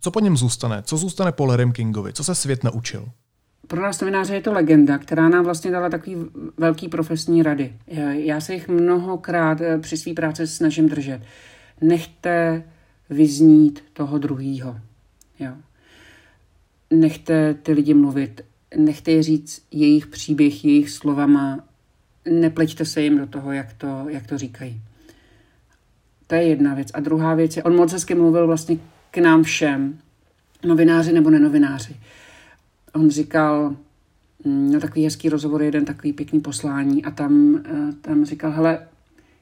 Co 0.00 0.10
po 0.10 0.20
něm 0.20 0.36
zůstane? 0.36 0.82
Co 0.82 0.96
zůstane 0.96 1.32
po 1.32 1.46
Larrym 1.46 1.72
Kingovi? 1.72 2.12
Co 2.12 2.24
se 2.24 2.34
svět 2.34 2.64
naučil? 2.64 3.08
pro 3.66 3.82
nás 3.82 4.00
novináře 4.00 4.34
je 4.34 4.40
to 4.40 4.52
legenda, 4.52 4.98
která 4.98 5.28
nám 5.28 5.44
vlastně 5.44 5.70
dala 5.70 5.88
takový 5.88 6.16
velký 6.56 6.88
profesní 6.88 7.42
rady. 7.42 7.72
Já 8.12 8.40
se 8.40 8.54
jich 8.54 8.68
mnohokrát 8.68 9.60
eh, 9.60 9.78
při 9.78 9.96
své 9.96 10.14
práci 10.14 10.46
snažím 10.46 10.88
držet. 10.88 11.20
Nechte 11.80 12.64
vyznít 13.10 13.84
toho 13.92 14.18
druhýho. 14.18 14.80
Jo. 15.38 15.52
Nechte 16.90 17.54
ty 17.54 17.72
lidi 17.72 17.94
mluvit, 17.94 18.40
nechte 18.76 19.10
je 19.10 19.22
říct 19.22 19.66
jejich 19.70 20.06
příběh, 20.06 20.64
jejich 20.64 20.90
slovama, 20.90 21.64
nepleťte 22.30 22.84
se 22.84 23.02
jim 23.02 23.18
do 23.18 23.26
toho, 23.26 23.52
jak 23.52 23.72
to, 23.72 24.06
jak 24.08 24.26
to 24.26 24.38
říkají. 24.38 24.82
To 26.26 26.34
je 26.34 26.42
jedna 26.42 26.74
věc. 26.74 26.88
A 26.94 27.00
druhá 27.00 27.34
věc 27.34 27.56
je, 27.56 27.62
on 27.62 27.76
moc 27.76 27.92
hezky 27.92 28.14
mluvil 28.14 28.46
vlastně 28.46 28.76
k 29.10 29.18
nám 29.18 29.42
všem, 29.42 29.98
novináři 30.64 31.12
nebo 31.12 31.30
nenovináři 31.30 31.96
on 32.96 33.10
říkal, 33.10 33.76
mm, 34.44 34.52
měl 34.52 34.80
takový 34.80 35.04
hezký 35.04 35.28
rozhovor, 35.28 35.62
jeden 35.62 35.84
takový 35.84 36.12
pěkný 36.12 36.40
poslání 36.40 37.04
a 37.04 37.10
tam, 37.10 37.62
eh, 37.64 37.92
tam 38.00 38.24
říkal, 38.24 38.50
hele, 38.50 38.86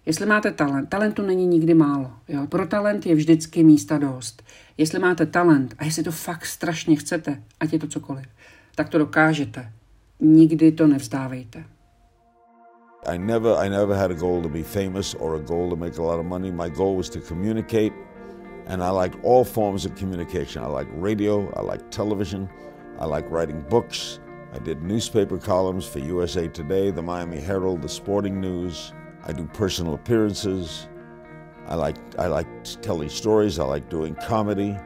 jestli 0.07 0.27
máte 0.27 0.51
talent, 0.51 0.88
talentu 0.88 1.23
není 1.23 1.47
nikdy 1.47 1.75
málo. 1.75 2.12
Jo? 2.29 2.47
Pro 2.47 2.66
talent 2.66 3.07
je 3.07 3.14
vždycky 3.14 3.64
místa 3.64 3.99
dost. 3.99 4.42
Jestli 4.79 4.99
máte 4.99 5.27
talent 5.27 5.75
a 5.79 5.85
jestli 5.85 6.03
to 6.03 6.12
fakt 6.12 6.47
strašně 6.47 6.97
chcete, 6.97 7.42
ať 7.61 7.73
je 7.73 7.79
to 7.79 7.87
cokoliv, 7.87 8.27
tak 8.75 8.88
to 8.88 8.99
dokážete. 8.99 9.70
Nikdy 10.20 10.73
to 10.73 10.87
nevzdávejte. 10.87 11.64
I 13.07 13.17
never, 13.17 13.55
I 13.55 13.69
never 13.69 13.95
had 13.97 14.11
a 14.11 14.14
goal 14.14 14.43
to 14.43 14.49
be 14.49 14.62
famous 14.62 15.14
or 15.14 15.37
a 15.37 15.40
goal 15.40 15.71
to 15.71 15.77
make 15.77 15.99
a 15.99 16.03
lot 16.03 16.19
of 16.19 16.27
money. 16.27 16.51
My 16.51 16.69
goal 16.69 16.97
was 16.97 17.09
to 17.11 17.21
communicate, 17.21 17.93
and 18.67 18.83
I 18.83 18.90
like 18.90 19.12
all 19.23 19.45
forms 19.45 19.85
of 19.85 19.95
communication. 19.95 20.62
I 20.62 20.67
like 20.67 20.88
radio, 20.93 21.53
I 21.55 21.61
like 21.61 21.90
television, 21.90 22.49
I 22.99 23.07
like 23.07 23.31
writing 23.31 23.61
books. 23.62 24.21
I 24.55 24.59
did 24.59 24.83
newspaper 24.83 25.37
columns 25.37 25.85
for 25.85 25.99
USA 25.99 26.47
Today, 26.47 26.90
the 26.90 27.03
Miami 27.03 27.40
Herald, 27.40 27.83
the 27.83 27.88
Sporting 27.88 28.40
News. 28.40 28.93
I 29.25 29.33
do 29.33 29.47
personal 29.47 29.95
appearances. 29.95 30.87
I 31.67 31.75
like 31.75 31.97
I 32.19 32.27
like 32.27 32.47
telling 32.83 33.09
stories. 33.09 33.59
I 33.59 33.64
like 33.64 33.88
doing 33.88 34.14
comedy. 34.14 34.77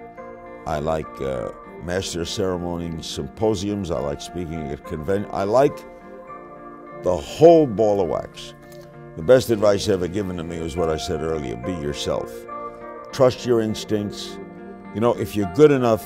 I 0.67 0.79
like 0.79 1.21
uh, 1.21 1.51
master 1.83 2.25
ceremony 2.25 3.03
symposiums. 3.03 3.91
I 3.91 4.01
like 4.01 4.21
speaking 4.21 4.69
at 4.69 4.85
convention. 4.85 5.31
I 5.33 5.45
like 5.45 5.77
the 7.03 7.17
whole 7.17 7.67
ball 7.67 8.01
of 8.01 8.09
wax. 8.09 8.55
The 9.17 9.23
best 9.23 9.51
advice 9.51 9.89
ever 9.89 10.09
given 10.09 10.37
to 10.37 10.45
me 10.45 10.61
was 10.61 10.77
what 10.77 10.89
I 10.89 10.97
said 10.97 11.23
earlier: 11.23 11.57
be 11.57 11.73
yourself. 11.73 12.33
Trust 13.13 13.47
your 13.47 13.61
instincts. 13.61 14.39
You 14.95 15.01
know, 15.01 15.15
if 15.15 15.35
you're 15.37 15.53
good 15.55 15.71
enough 15.71 16.05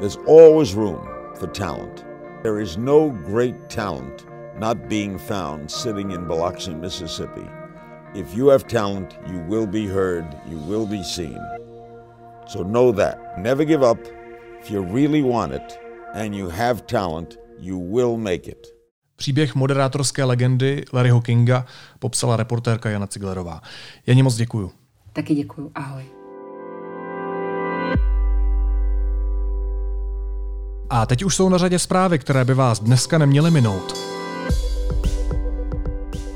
There's 0.00 0.16
always 0.26 0.74
room 0.74 1.06
for 1.34 1.46
talent. 1.48 2.06
There 2.42 2.58
is 2.58 2.78
no 2.78 3.10
great 3.10 3.68
talent 3.68 4.24
not 4.58 4.88
being 4.88 5.18
found 5.18 5.70
sitting 5.70 6.12
in 6.12 6.26
Biloxi, 6.26 6.72
Mississippi. 6.72 7.46
If 8.14 8.34
you 8.34 8.48
have 8.48 8.66
talent, 8.66 9.18
you 9.26 9.40
will 9.40 9.66
be 9.66 9.86
heard, 9.86 10.26
you 10.48 10.56
will 10.56 10.86
be 10.86 11.02
seen. 11.02 11.38
So 12.48 12.62
know 12.62 12.92
that. 12.92 13.38
Never 13.38 13.62
give 13.62 13.82
up. 13.82 13.98
If 14.58 14.70
you 14.70 14.80
really 14.80 15.20
want 15.20 15.52
it 15.52 15.78
and 16.14 16.34
you 16.34 16.48
have 16.48 16.86
talent, 16.86 17.36
you 17.58 17.76
will 17.76 18.16
make 18.16 18.48
it. 18.48 18.68
Příběh 19.20 19.54
moderátorské 19.54 20.24
legendy 20.24 20.84
Larryho 20.92 21.20
Kinga 21.20 21.64
popsala 21.98 22.36
reportérka 22.36 22.90
Jana 22.90 23.06
Ciglerová. 23.06 23.60
Janě 24.06 24.22
moc 24.22 24.36
děkuju. 24.36 24.72
Taky 25.12 25.34
děkuju. 25.34 25.70
Ahoj. 25.74 26.04
A 30.90 31.06
teď 31.06 31.24
už 31.24 31.36
jsou 31.36 31.48
na 31.48 31.58
řadě 31.58 31.78
zprávy, 31.78 32.18
které 32.18 32.44
by 32.44 32.54
vás 32.54 32.80
dneska 32.80 33.18
neměly 33.18 33.50
minout. 33.50 34.19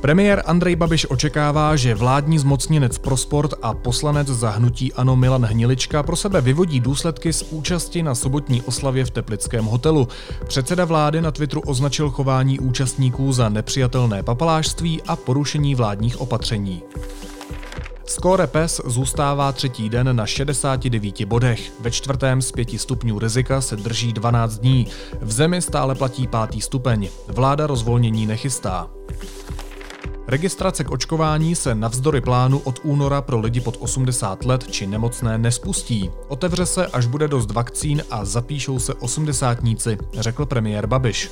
Premiér 0.04 0.42
Andrej 0.46 0.76
Babiš 0.76 1.10
očekává, 1.10 1.76
že 1.76 1.94
vládní 1.94 2.38
zmocněnec 2.38 2.98
pro 2.98 3.16
sport 3.16 3.54
a 3.62 3.74
poslanec 3.74 4.28
za 4.28 4.50
hnutí 4.50 4.92
Ano 4.92 5.16
Milan 5.16 5.44
Hnilička 5.44 6.02
pro 6.02 6.16
sebe 6.16 6.40
vyvodí 6.40 6.80
důsledky 6.80 7.32
z 7.32 7.42
účasti 7.42 8.02
na 8.02 8.14
sobotní 8.14 8.62
oslavě 8.62 9.04
v 9.04 9.10
Teplickém 9.10 9.64
hotelu. 9.64 10.08
Předseda 10.46 10.84
vlády 10.84 11.20
na 11.20 11.30
Twitteru 11.30 11.60
označil 11.60 12.10
chování 12.10 12.58
účastníků 12.58 13.32
za 13.32 13.48
nepřijatelné 13.48 14.22
papalášství 14.22 15.02
a 15.02 15.16
porušení 15.16 15.74
vládních 15.74 16.20
opatření. 16.20 16.82
Skóre 18.06 18.46
PES 18.46 18.80
zůstává 18.86 19.52
třetí 19.52 19.88
den 19.88 20.16
na 20.16 20.26
69 20.26 21.24
bodech. 21.24 21.72
Ve 21.80 21.90
čtvrtém 21.90 22.42
z 22.42 22.52
pěti 22.52 22.78
stupňů 22.78 23.18
rizika 23.18 23.60
se 23.60 23.76
drží 23.76 24.12
12 24.12 24.58
dní. 24.58 24.86
V 25.20 25.32
zemi 25.32 25.62
stále 25.62 25.94
platí 25.94 26.26
pátý 26.26 26.60
stupeň. 26.60 27.08
Vláda 27.28 27.66
rozvolnění 27.66 28.26
nechystá. 28.26 28.90
Registrace 30.26 30.84
k 30.84 30.90
očkování 30.90 31.54
se 31.54 31.74
navzdory 31.74 32.20
plánu 32.20 32.58
od 32.58 32.80
února 32.82 33.22
pro 33.22 33.40
lidi 33.40 33.60
pod 33.60 33.76
80 33.80 34.44
let 34.44 34.66
či 34.70 34.86
nemocné 34.86 35.38
nespustí. 35.38 36.10
Otevře 36.28 36.66
se, 36.66 36.86
až 36.86 37.06
bude 37.06 37.28
dost 37.28 37.50
vakcín 37.50 38.02
a 38.10 38.24
zapíšou 38.24 38.78
se 38.78 38.94
osmdesátníci, 38.94 39.98
řekl 40.18 40.46
premiér 40.46 40.86
Babiš. 40.86 41.30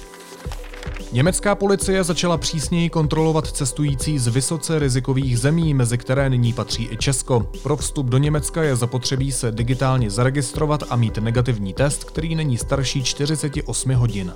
Německá 1.12 1.54
policie 1.54 2.04
začala 2.04 2.38
přísněji 2.38 2.90
kontrolovat 2.90 3.46
cestující 3.46 4.18
z 4.18 4.26
vysoce 4.26 4.78
rizikových 4.78 5.38
zemí, 5.38 5.74
mezi 5.74 5.98
které 5.98 6.30
nyní 6.30 6.52
patří 6.52 6.88
i 6.92 6.96
Česko. 6.96 7.40
Pro 7.62 7.76
vstup 7.76 8.06
do 8.06 8.18
Německa 8.18 8.62
je 8.62 8.76
zapotřebí 8.76 9.32
se 9.32 9.52
digitálně 9.52 10.10
zaregistrovat 10.10 10.82
a 10.90 10.96
mít 10.96 11.18
negativní 11.18 11.74
test, 11.74 12.04
který 12.04 12.34
není 12.34 12.58
starší 12.58 13.02
48 13.02 13.94
hodin. 13.94 14.32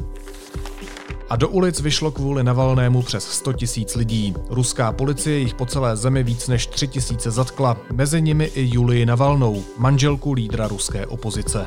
A 1.30 1.36
do 1.36 1.48
ulic 1.48 1.80
vyšlo 1.80 2.10
kvůli 2.10 2.44
Navalnému 2.44 3.02
přes 3.02 3.24
100 3.24 3.52
tisíc 3.52 3.94
lidí. 3.94 4.34
Ruská 4.50 4.92
policie 4.92 5.38
jich 5.38 5.54
po 5.54 5.66
celé 5.66 5.96
zemi 5.96 6.22
víc 6.22 6.48
než 6.48 6.66
3 6.66 6.88
tisíce 6.88 7.30
zatkla, 7.30 7.76
mezi 7.92 8.22
nimi 8.22 8.44
i 8.44 8.74
Julii 8.74 9.06
Navalnou, 9.06 9.64
manželku 9.78 10.32
lídra 10.32 10.68
ruské 10.68 11.06
opozice. 11.06 11.66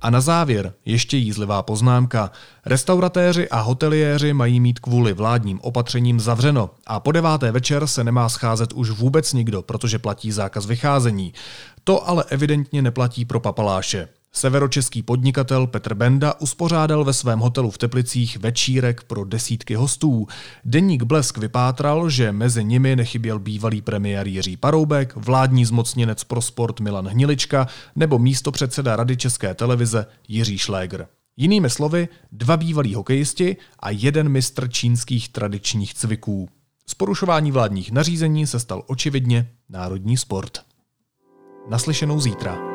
A 0.00 0.10
na 0.10 0.20
závěr 0.20 0.72
ještě 0.84 1.16
jízlivá 1.16 1.62
poznámka. 1.62 2.30
Restauratéři 2.66 3.48
a 3.48 3.60
hoteliéři 3.60 4.32
mají 4.32 4.60
mít 4.60 4.78
kvůli 4.78 5.12
vládním 5.12 5.60
opatřením 5.62 6.20
zavřeno 6.20 6.70
a 6.86 7.00
po 7.00 7.12
deváté 7.12 7.52
večer 7.52 7.86
se 7.86 8.04
nemá 8.04 8.28
scházet 8.28 8.72
už 8.72 8.90
vůbec 8.90 9.32
nikdo, 9.32 9.62
protože 9.62 9.98
platí 9.98 10.32
zákaz 10.32 10.66
vycházení. 10.66 11.32
To 11.84 12.08
ale 12.08 12.24
evidentně 12.28 12.82
neplatí 12.82 13.24
pro 13.24 13.40
papaláše. 13.40 14.08
Severočeský 14.32 15.02
podnikatel 15.02 15.66
Petr 15.66 15.94
Benda 15.94 16.34
uspořádal 16.40 17.04
ve 17.04 17.12
svém 17.12 17.38
hotelu 17.38 17.70
v 17.70 17.78
Teplicích 17.78 18.36
večírek 18.36 19.02
pro 19.02 19.24
desítky 19.24 19.74
hostů. 19.74 20.26
Deník 20.64 21.02
Blesk 21.02 21.38
vypátral, 21.38 22.10
že 22.10 22.32
mezi 22.32 22.64
nimi 22.64 22.96
nechyběl 22.96 23.38
bývalý 23.38 23.82
premiér 23.82 24.26
Jiří 24.26 24.56
Paroubek, 24.56 25.16
vládní 25.16 25.64
zmocněnec 25.64 26.24
pro 26.24 26.42
sport 26.42 26.80
Milan 26.80 27.08
Hnilička 27.08 27.66
nebo 27.96 28.18
místo 28.18 28.52
předseda 28.52 28.96
Rady 28.96 29.16
České 29.16 29.54
televize 29.54 30.06
Jiří 30.28 30.58
Šlégr. 30.58 31.06
Jinými 31.36 31.70
slovy, 31.70 32.08
dva 32.32 32.56
bývalí 32.56 32.94
hokejisti 32.94 33.56
a 33.80 33.90
jeden 33.90 34.28
mistr 34.28 34.68
čínských 34.68 35.28
tradičních 35.28 35.94
cviků. 35.94 36.48
Z 36.86 36.94
porušování 36.94 37.52
vládních 37.52 37.92
nařízení 37.92 38.46
se 38.46 38.60
stal 38.60 38.82
očividně 38.86 39.50
národní 39.68 40.16
sport. 40.16 40.58
Naslyšenou 41.70 42.20
zítra. 42.20 42.69